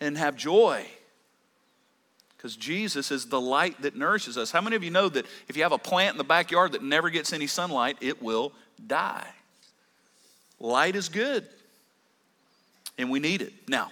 and 0.00 0.16
have 0.16 0.36
joy. 0.36 0.86
Because 2.36 2.54
Jesus 2.54 3.10
is 3.10 3.26
the 3.26 3.40
light 3.40 3.82
that 3.82 3.96
nourishes 3.96 4.38
us. 4.38 4.52
How 4.52 4.60
many 4.60 4.76
of 4.76 4.84
you 4.84 4.90
know 4.90 5.08
that 5.08 5.26
if 5.48 5.56
you 5.56 5.64
have 5.64 5.72
a 5.72 5.78
plant 5.78 6.14
in 6.14 6.18
the 6.18 6.24
backyard 6.24 6.70
that 6.72 6.84
never 6.84 7.10
gets 7.10 7.32
any 7.32 7.48
sunlight, 7.48 7.96
it 8.00 8.22
will 8.22 8.52
die? 8.86 9.26
Light 10.60 10.96
is 10.96 11.08
good, 11.08 11.46
and 12.96 13.10
we 13.10 13.20
need 13.20 13.42
it. 13.42 13.52
Now, 13.68 13.90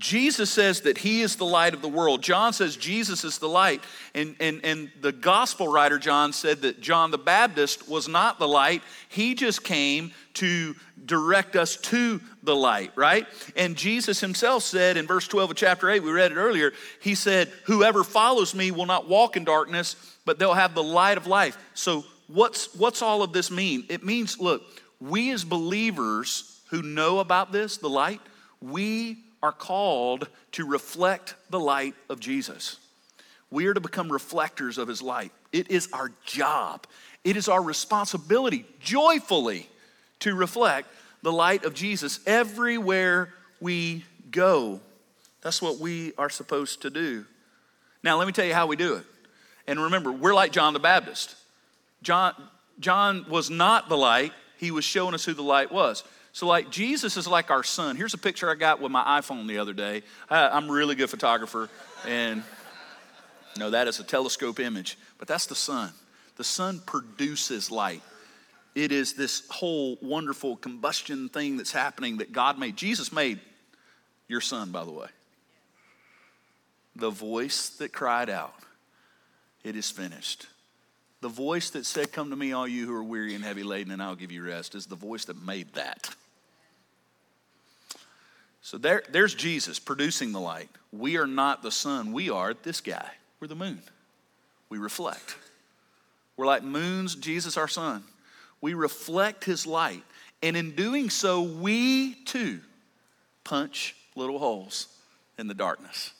Jesus 0.00 0.50
says 0.50 0.82
that 0.82 0.98
he 0.98 1.20
is 1.20 1.36
the 1.36 1.44
light 1.44 1.74
of 1.74 1.82
the 1.82 1.88
world. 1.88 2.22
John 2.22 2.52
says 2.52 2.76
Jesus 2.76 3.22
is 3.24 3.38
the 3.38 3.48
light. 3.48 3.82
And, 4.14 4.36
and, 4.40 4.64
and 4.64 4.90
the 5.00 5.12
gospel 5.12 5.68
writer 5.68 5.98
John 5.98 6.32
said 6.32 6.62
that 6.62 6.80
John 6.80 7.10
the 7.10 7.18
Baptist 7.18 7.88
was 7.88 8.08
not 8.08 8.38
the 8.38 8.48
light. 8.48 8.82
He 9.08 9.34
just 9.34 9.64
came 9.64 10.12
to 10.34 10.74
direct 11.04 11.56
us 11.56 11.76
to 11.76 12.20
the 12.42 12.54
light, 12.54 12.92
right? 12.94 13.26
And 13.56 13.76
Jesus 13.76 14.20
himself 14.20 14.62
said 14.62 14.96
in 14.96 15.06
verse 15.06 15.26
12 15.26 15.50
of 15.50 15.56
chapter 15.56 15.90
8, 15.90 16.02
we 16.02 16.12
read 16.12 16.32
it 16.32 16.36
earlier, 16.36 16.72
he 17.02 17.14
said, 17.14 17.48
Whoever 17.64 18.04
follows 18.04 18.54
me 18.54 18.70
will 18.70 18.86
not 18.86 19.08
walk 19.08 19.36
in 19.36 19.44
darkness, 19.44 19.96
but 20.24 20.38
they'll 20.38 20.54
have 20.54 20.74
the 20.74 20.82
light 20.82 21.18
of 21.18 21.26
life. 21.26 21.58
So, 21.74 22.04
what's, 22.28 22.74
what's 22.76 23.02
all 23.02 23.22
of 23.22 23.32
this 23.32 23.50
mean? 23.50 23.84
It 23.88 24.04
means, 24.04 24.38
look, 24.38 24.62
we 25.00 25.30
as 25.30 25.44
believers 25.44 26.60
who 26.70 26.82
know 26.82 27.18
about 27.18 27.52
this, 27.52 27.78
the 27.78 27.88
light, 27.88 28.20
we 28.60 29.18
are 29.42 29.52
called 29.52 30.28
to 30.52 30.66
reflect 30.66 31.34
the 31.48 31.60
light 31.60 31.94
of 32.08 32.20
Jesus. 32.20 32.76
We 33.50 33.66
are 33.66 33.74
to 33.74 33.80
become 33.80 34.12
reflectors 34.12 34.78
of 34.78 34.86
his 34.86 35.02
light. 35.02 35.32
It 35.52 35.70
is 35.70 35.88
our 35.92 36.12
job, 36.24 36.86
it 37.24 37.36
is 37.36 37.48
our 37.48 37.62
responsibility 37.62 38.64
joyfully 38.80 39.68
to 40.20 40.34
reflect 40.34 40.88
the 41.22 41.32
light 41.32 41.64
of 41.64 41.74
Jesus 41.74 42.20
everywhere 42.26 43.32
we 43.60 44.04
go. 44.30 44.80
That's 45.42 45.62
what 45.62 45.78
we 45.78 46.12
are 46.18 46.30
supposed 46.30 46.82
to 46.82 46.90
do. 46.90 47.24
Now, 48.02 48.16
let 48.16 48.26
me 48.26 48.32
tell 48.32 48.44
you 48.44 48.54
how 48.54 48.66
we 48.66 48.76
do 48.76 48.96
it. 48.96 49.04
And 49.66 49.80
remember, 49.80 50.12
we're 50.12 50.34
like 50.34 50.52
John 50.52 50.72
the 50.72 50.80
Baptist. 50.80 51.34
John, 52.02 52.34
John 52.78 53.26
was 53.28 53.50
not 53.50 53.88
the 53.88 53.96
light, 53.96 54.32
he 54.60 54.70
was 54.70 54.84
showing 54.84 55.14
us 55.14 55.24
who 55.24 55.32
the 55.32 55.42
light 55.42 55.72
was. 55.72 56.04
So, 56.32 56.46
like, 56.46 56.70
Jesus 56.70 57.16
is 57.16 57.26
like 57.26 57.50
our 57.50 57.64
sun. 57.64 57.96
Here's 57.96 58.12
a 58.12 58.18
picture 58.18 58.50
I 58.50 58.54
got 58.54 58.80
with 58.80 58.92
my 58.92 59.02
iPhone 59.20 59.48
the 59.48 59.58
other 59.58 59.72
day. 59.72 60.02
I, 60.28 60.56
am 60.56 60.68
a 60.68 60.72
really 60.72 60.94
good 60.94 61.08
photographer, 61.08 61.70
and 62.06 62.44
no, 63.56 63.70
that 63.70 63.88
is 63.88 63.98
a 64.00 64.04
telescope 64.04 64.60
image, 64.60 64.98
but 65.18 65.26
that's 65.26 65.46
the 65.46 65.54
sun. 65.54 65.92
The 66.36 66.44
sun 66.44 66.82
produces 66.84 67.70
light. 67.70 68.02
It 68.74 68.92
is 68.92 69.14
this 69.14 69.48
whole 69.48 69.98
wonderful 70.02 70.56
combustion 70.56 71.30
thing 71.30 71.56
that's 71.56 71.72
happening 71.72 72.18
that 72.18 72.30
God 72.30 72.58
made. 72.58 72.76
Jesus 72.76 73.12
made 73.12 73.40
your 74.28 74.42
sun, 74.42 74.70
by 74.70 74.84
the 74.84 74.92
way. 74.92 75.08
The 76.96 77.10
voice 77.10 77.70
that 77.78 77.92
cried 77.92 78.28
out, 78.28 78.54
It 79.64 79.74
is 79.74 79.90
finished. 79.90 80.46
The 81.20 81.28
voice 81.28 81.70
that 81.70 81.84
said, 81.84 82.12
Come 82.12 82.30
to 82.30 82.36
me, 82.36 82.52
all 82.52 82.66
you 82.66 82.86
who 82.86 82.94
are 82.94 83.04
weary 83.04 83.34
and 83.34 83.44
heavy 83.44 83.62
laden, 83.62 83.92
and 83.92 84.02
I'll 84.02 84.16
give 84.16 84.32
you 84.32 84.44
rest, 84.44 84.74
is 84.74 84.86
the 84.86 84.96
voice 84.96 85.26
that 85.26 85.42
made 85.42 85.72
that. 85.74 86.14
So 88.62 88.78
there, 88.78 89.02
there's 89.10 89.34
Jesus 89.34 89.78
producing 89.78 90.32
the 90.32 90.40
light. 90.40 90.68
We 90.92 91.16
are 91.16 91.26
not 91.26 91.62
the 91.62 91.70
sun, 91.70 92.12
we 92.12 92.30
are 92.30 92.54
this 92.54 92.80
guy. 92.80 93.10
We're 93.40 93.48
the 93.48 93.54
moon. 93.54 93.80
We 94.68 94.78
reflect. 94.78 95.36
We're 96.36 96.46
like 96.46 96.62
moons, 96.62 97.14
Jesus, 97.14 97.56
our 97.56 97.68
sun. 97.68 98.04
We 98.60 98.74
reflect 98.74 99.44
his 99.44 99.66
light. 99.66 100.02
And 100.42 100.56
in 100.56 100.74
doing 100.74 101.10
so, 101.10 101.42
we 101.42 102.14
too 102.24 102.60
punch 103.44 103.96
little 104.14 104.38
holes 104.38 104.88
in 105.38 105.48
the 105.48 105.54
darkness. 105.54 106.12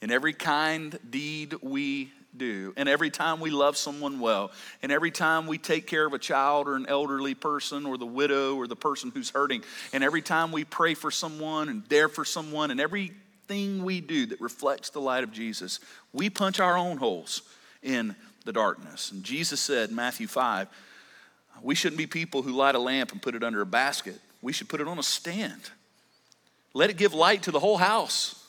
In 0.00 0.10
every 0.10 0.32
kind 0.32 0.98
deed 1.08 1.54
we 1.62 2.12
do. 2.38 2.72
And 2.76 2.88
every 2.88 3.10
time 3.10 3.40
we 3.40 3.50
love 3.50 3.76
someone 3.76 4.20
well, 4.20 4.50
and 4.82 4.92
every 4.92 5.10
time 5.10 5.46
we 5.46 5.58
take 5.58 5.86
care 5.86 6.06
of 6.06 6.12
a 6.12 6.18
child 6.18 6.68
or 6.68 6.76
an 6.76 6.86
elderly 6.88 7.34
person 7.34 7.86
or 7.86 7.98
the 7.98 8.06
widow 8.06 8.56
or 8.56 8.66
the 8.66 8.76
person 8.76 9.10
who's 9.12 9.30
hurting, 9.30 9.64
and 9.92 10.04
every 10.04 10.22
time 10.22 10.52
we 10.52 10.64
pray 10.64 10.94
for 10.94 11.10
someone 11.10 11.68
and 11.68 11.84
there 11.88 12.08
for 12.08 12.24
someone, 12.24 12.70
and 12.70 12.80
everything 12.80 13.84
we 13.84 14.00
do 14.00 14.26
that 14.26 14.40
reflects 14.40 14.90
the 14.90 15.00
light 15.00 15.24
of 15.24 15.32
Jesus, 15.32 15.80
we 16.12 16.30
punch 16.30 16.60
our 16.60 16.76
own 16.76 16.96
holes 16.96 17.42
in 17.82 18.14
the 18.44 18.52
darkness. 18.52 19.10
And 19.12 19.24
Jesus 19.24 19.60
said, 19.60 19.90
Matthew 19.90 20.26
5, 20.26 20.68
we 21.62 21.74
shouldn't 21.74 21.98
be 21.98 22.06
people 22.06 22.42
who 22.42 22.52
light 22.52 22.74
a 22.74 22.78
lamp 22.78 23.12
and 23.12 23.20
put 23.20 23.34
it 23.34 23.42
under 23.42 23.60
a 23.60 23.66
basket. 23.66 24.20
We 24.42 24.52
should 24.52 24.68
put 24.68 24.80
it 24.80 24.88
on 24.88 24.98
a 24.98 25.02
stand. 25.02 25.70
Let 26.74 26.90
it 26.90 26.96
give 26.96 27.14
light 27.14 27.42
to 27.44 27.50
the 27.50 27.60
whole 27.60 27.78
house. 27.78 28.45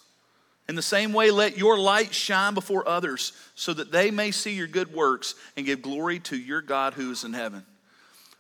In 0.70 0.76
the 0.76 0.82
same 0.82 1.14
way, 1.14 1.32
let 1.32 1.58
your 1.58 1.78
light 1.80 2.14
shine 2.14 2.54
before 2.54 2.88
others 2.88 3.32
so 3.56 3.74
that 3.74 3.92
they 3.92 4.12
may 4.12 4.32
see 4.32 4.54
your 4.54 4.68
good 4.68 4.94
works 4.94 5.36
and 5.56 5.66
give 5.66 5.82
glory 5.82 6.20
to 6.20 6.38
your 6.38 6.62
God 6.62 6.94
who 6.94 7.12
is 7.12 7.24
in 7.24 7.34
heaven. 7.34 7.66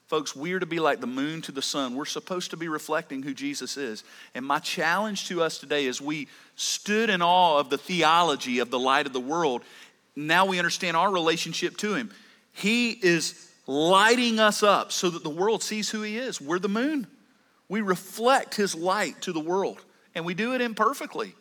Folks, 0.08 0.36
we 0.36 0.54
are 0.54 0.60
to 0.60 0.66
be 0.66 0.80
like 0.80 1.02
the 1.02 1.08
moon 1.08 1.42
to 1.44 1.52
the 1.52 1.62
sun. 1.62 1.96
We're 1.96 2.06
supposed 2.06 2.52
to 2.52 2.58
be 2.58 2.70
reflecting 2.70 3.24
who 3.24 3.34
Jesus 3.34 3.76
is. 3.76 4.06
And 4.34 4.46
my 4.46 4.60
challenge 4.60 5.28
to 5.28 5.44
us 5.44 5.58
today 5.58 5.86
is 5.86 6.02
we 6.02 6.30
stood 6.56 7.10
in 7.10 7.22
awe 7.22 7.60
of 7.60 7.70
the 7.70 7.78
theology 7.78 8.60
of 8.60 8.72
the 8.72 8.80
light 8.80 9.06
of 9.06 9.14
the 9.14 9.20
world. 9.20 9.64
Now 10.16 10.46
we 10.46 10.60
understand 10.60 10.96
our 10.96 11.12
relationship 11.12 11.76
to 11.78 11.94
him. 11.94 12.12
He 12.54 12.92
is 12.92 13.50
lighting 13.68 14.40
us 14.40 14.64
up 14.64 14.94
so 14.94 15.10
that 15.10 15.24
the 15.24 15.30
world 15.30 15.62
sees 15.62 15.90
who 15.90 16.02
he 16.02 16.18
is. 16.18 16.40
We're 16.40 16.60
the 16.60 16.70
moon. 16.70 17.08
We 17.68 17.82
reflect 17.82 18.56
his 18.56 18.74
light 18.74 19.22
to 19.24 19.34
the 19.34 19.42
world, 19.42 19.84
and 20.16 20.26
we 20.26 20.34
do 20.34 20.56
it 20.56 20.62
imperfectly. 20.62 21.36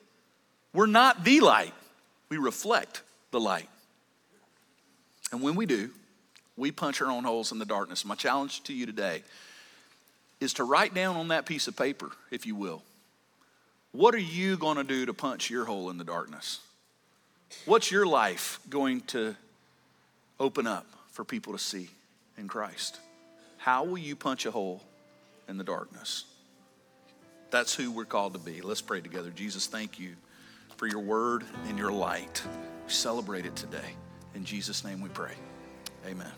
We're 0.77 0.85
not 0.85 1.25
the 1.25 1.41
light, 1.41 1.73
we 2.29 2.37
reflect 2.37 3.01
the 3.31 3.41
light. 3.41 3.71
And 5.33 5.41
when 5.41 5.55
we 5.57 5.65
do, 5.65 5.89
we 6.55 6.71
punch 6.71 7.01
our 7.01 7.11
own 7.11 7.25
holes 7.25 7.51
in 7.51 7.59
the 7.59 7.65
darkness. 7.65 8.05
My 8.05 8.15
challenge 8.15 8.63
to 8.65 8.75
you 8.75 8.85
today 8.85 9.23
is 10.39 10.53
to 10.55 10.65
write 10.65 10.93
down 10.93 11.17
on 11.17 11.29
that 11.29 11.47
piece 11.47 11.67
of 11.67 11.79
paper, 11.79 12.11
if 12.31 12.45
you 12.45 12.55
will, 12.55 12.83
what 13.93 14.15
are 14.15 14.19
you 14.19 14.59
going 14.59 14.77
to 14.77 14.85
do 14.85 15.07
to 15.07 15.15
punch 15.15 15.49
your 15.49 15.65
hole 15.65 15.89
in 15.89 15.97
the 15.97 16.05
darkness? 16.05 16.61
What's 17.65 17.91
your 17.91 18.05
life 18.05 18.61
going 18.69 19.01
to 19.03 19.35
open 20.39 20.67
up 20.67 20.85
for 21.11 21.25
people 21.25 21.55
to 21.55 21.59
see 21.59 21.89
in 22.37 22.49
Christ? 22.49 23.01
How 23.57 23.85
will 23.85 23.97
you 23.97 24.15
punch 24.15 24.45
a 24.45 24.51
hole 24.51 24.83
in 25.49 25.57
the 25.57 25.65
darkness? 25.65 26.27
That's 27.51 27.75
who 27.75 27.91
we're 27.91 28.05
called 28.05 28.35
to 28.35 28.39
be. 28.39 28.61
Let's 28.61 28.83
pray 28.83 29.01
together. 29.01 29.31
Jesus, 29.31 29.67
thank 29.67 29.99
you 29.99 30.17
for 30.77 30.87
your 30.87 31.01
word 31.01 31.45
and 31.69 31.79
your 31.79 31.93
light. 31.93 32.43
We 32.87 32.93
celebrate 32.93 33.47
it 33.47 33.57
today. 33.57 33.95
In 34.35 34.45
Jesus' 34.45 34.85
name 34.85 35.01
we 35.01 35.09
pray. 35.09 35.35
Amen. 36.07 36.33